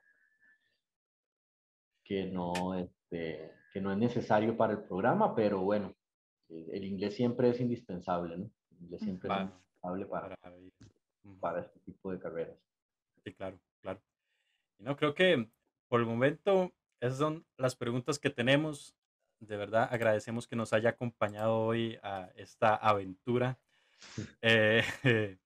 que 2.05 2.27
no, 2.27 2.79
este, 2.79 3.53
que 3.73 3.81
no 3.81 3.91
es 3.93 3.99
necesario 3.99 4.57
para 4.57 4.75
el 4.75 4.85
programa, 4.85 5.35
pero 5.35 5.61
bueno, 5.63 5.95
el 6.49 6.85
inglés 6.85 7.17
siempre 7.17 7.49
es 7.49 7.61
indispensable, 7.61 8.37
¿no? 8.37 8.51
El 8.71 8.85
inglés 8.85 9.01
siempre 9.03 9.31
es 9.33 9.41
indispensable 9.41 10.07
para, 10.07 10.37
para, 11.41 11.61
este 11.61 11.81
tipo 11.81 12.13
de 12.13 12.19
carreras. 12.19 12.59
Sí, 13.25 13.33
claro, 13.33 13.59
claro. 13.81 14.01
Y 14.79 14.85
no, 14.85 14.97
creo 14.97 15.15
que 15.15 15.49
por 15.89 16.01
el 16.01 16.07
momento 16.07 16.73
esas 17.01 17.19
son 17.19 17.47
las 17.57 17.75
preguntas 17.75 18.19
que 18.19 18.31
tenemos. 18.31 18.95
De 19.41 19.57
verdad, 19.57 19.89
agradecemos 19.91 20.47
que 20.47 20.57
nos 20.57 20.73
haya 20.73 20.91
acompañado 20.91 21.59
hoy 21.59 21.99
a 22.03 22.31
esta 22.37 22.75
aventura. 22.75 23.59
Eh, 24.43 24.83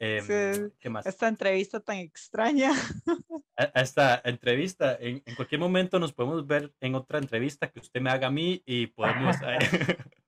Eh, 0.00 0.70
¿Qué 0.78 0.88
más? 0.88 1.06
Esta 1.06 1.28
entrevista 1.28 1.80
tan 1.80 1.96
extraña. 1.96 2.72
esta 3.74 4.20
entrevista, 4.24 4.96
en, 5.00 5.22
en, 5.24 5.34
cualquier 5.34 5.60
momento 5.60 5.98
nos 5.98 6.12
podemos 6.12 6.46
ver 6.46 6.72
en 6.80 6.94
otra 6.94 7.18
entrevista 7.18 7.70
que 7.70 7.80
usted 7.80 8.00
me 8.00 8.10
haga 8.10 8.28
a 8.28 8.30
mí 8.30 8.62
y 8.64 8.86
podemos... 8.88 9.36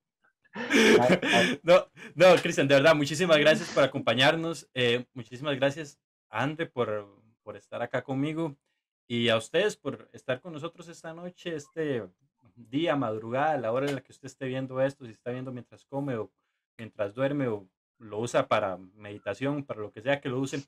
no, 1.63 1.87
no, 2.15 2.35
Cristian, 2.41 2.67
de 2.67 2.75
verdad, 2.75 2.95
muchísimas 2.95 3.37
gracias 3.37 3.69
por 3.69 3.83
acompañarnos. 3.83 4.69
Eh, 4.73 5.05
muchísimas 5.13 5.55
gracias, 5.55 5.99
André, 6.29 6.65
por, 6.65 7.07
por 7.43 7.55
estar 7.55 7.81
acá 7.81 8.03
conmigo 8.03 8.57
y 9.07 9.29
a 9.29 9.37
ustedes 9.37 9.75
por 9.75 10.09
estar 10.13 10.41
con 10.41 10.53
nosotros 10.53 10.87
esta 10.87 11.13
noche, 11.13 11.55
este 11.55 12.07
día, 12.55 12.95
madrugada, 12.95 13.57
la 13.57 13.71
hora 13.71 13.87
en 13.87 13.95
la 13.95 14.01
que 14.01 14.11
usted 14.11 14.27
esté 14.27 14.45
viendo 14.47 14.81
esto, 14.81 15.05
si 15.05 15.11
está 15.11 15.31
viendo 15.31 15.51
mientras 15.51 15.85
come 15.85 16.15
o 16.15 16.31
mientras 16.77 17.13
duerme 17.13 17.47
o 17.47 17.67
lo 17.97 18.19
usa 18.19 18.47
para 18.47 18.77
meditación, 18.77 19.63
para 19.63 19.81
lo 19.81 19.91
que 19.91 20.01
sea 20.01 20.21
que 20.21 20.29
lo 20.29 20.39
use. 20.39 20.63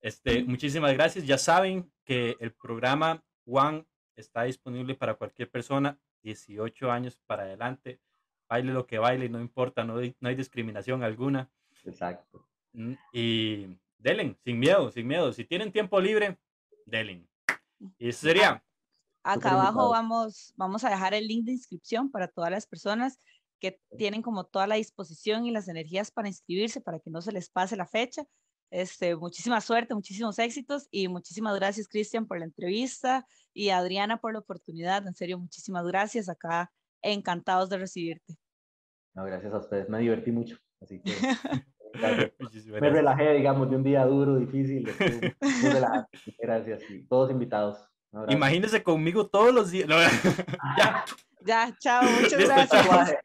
Este, 0.00 0.44
muchísimas 0.44 0.92
gracias. 0.94 1.26
Ya 1.26 1.38
saben 1.38 1.90
que 2.04 2.36
el 2.40 2.52
programa 2.52 3.22
One 3.46 3.86
está 4.16 4.42
disponible 4.44 4.94
para 4.94 5.14
cualquier 5.14 5.50
persona, 5.50 5.98
18 6.22 6.90
años 6.90 7.20
para 7.26 7.42
adelante. 7.44 8.00
baile 8.48 8.72
lo 8.72 8.86
que 8.86 8.98
baile, 8.98 9.28
no 9.28 9.40
importa, 9.40 9.84
no 9.84 9.98
hay, 9.98 10.16
no 10.20 10.28
hay 10.28 10.36
discriminación 10.36 11.02
alguna. 11.02 11.50
Exacto. 11.84 12.46
Mm, 12.72 12.94
Y 13.12 13.66
delen, 13.98 14.36
sin 14.44 14.58
miedo, 14.58 14.90
sin 14.90 15.06
miedo. 15.06 15.32
Si 15.32 15.44
tienen 15.44 15.72
tiempo 15.72 16.00
libre, 16.00 16.38
delen. 16.84 17.28
Y 17.98 18.08
eso 18.08 18.20
sería. 18.20 18.62
Acá 19.22 19.52
abajo 19.52 19.90
vamos, 19.90 20.54
vamos 20.56 20.84
a 20.84 20.90
dejar 20.90 21.12
el 21.14 21.26
link 21.26 21.46
de 21.46 21.52
inscripción 21.52 22.10
para 22.10 22.28
todas 22.28 22.50
las 22.50 22.66
personas 22.66 23.18
que 23.58 23.80
tienen 23.96 24.22
como 24.22 24.44
toda 24.44 24.66
la 24.66 24.76
disposición 24.76 25.46
y 25.46 25.50
las 25.50 25.66
energías 25.66 26.10
para 26.10 26.28
inscribirse, 26.28 26.80
para 26.80 27.00
que 27.00 27.10
no 27.10 27.20
se 27.20 27.32
les 27.32 27.50
pase 27.50 27.76
la 27.76 27.86
fecha. 27.86 28.24
Este, 28.76 29.16
muchísima 29.16 29.58
suerte, 29.62 29.94
muchísimos 29.94 30.38
éxitos 30.38 30.86
y 30.90 31.08
muchísimas 31.08 31.56
gracias, 31.56 31.88
Cristian, 31.88 32.26
por 32.26 32.38
la 32.38 32.44
entrevista 32.44 33.26
y 33.54 33.70
Adriana 33.70 34.18
por 34.18 34.34
la 34.34 34.40
oportunidad. 34.40 35.06
En 35.06 35.14
serio, 35.14 35.38
muchísimas 35.38 35.86
gracias. 35.86 36.28
Acá 36.28 36.70
encantados 37.00 37.70
de 37.70 37.78
recibirte. 37.78 38.36
No, 39.14 39.24
gracias 39.24 39.54
a 39.54 39.58
ustedes. 39.60 39.88
Me 39.88 39.98
divertí 40.00 40.30
mucho. 40.30 40.58
Así 40.82 41.00
que 41.00 41.10
me 42.82 42.90
relajé, 42.90 43.32
digamos, 43.32 43.70
de 43.70 43.76
un 43.76 43.82
día 43.82 44.04
duro, 44.04 44.36
difícil. 44.36 44.86
estuvo 44.86 45.30
muy 45.40 45.70
relajante. 45.70 46.18
Gracias. 46.38 46.82
Y 46.90 47.02
todos 47.04 47.30
invitados. 47.30 47.78
Abrazo. 48.12 48.36
Imagínense 48.36 48.82
conmigo 48.82 49.26
todos 49.26 49.54
los 49.54 49.70
días. 49.70 49.88
No, 49.88 49.96
ya. 50.76 51.04
Ya, 51.46 51.74
chao, 51.80 52.02
muchas 52.20 52.44
gracias. 52.44 53.16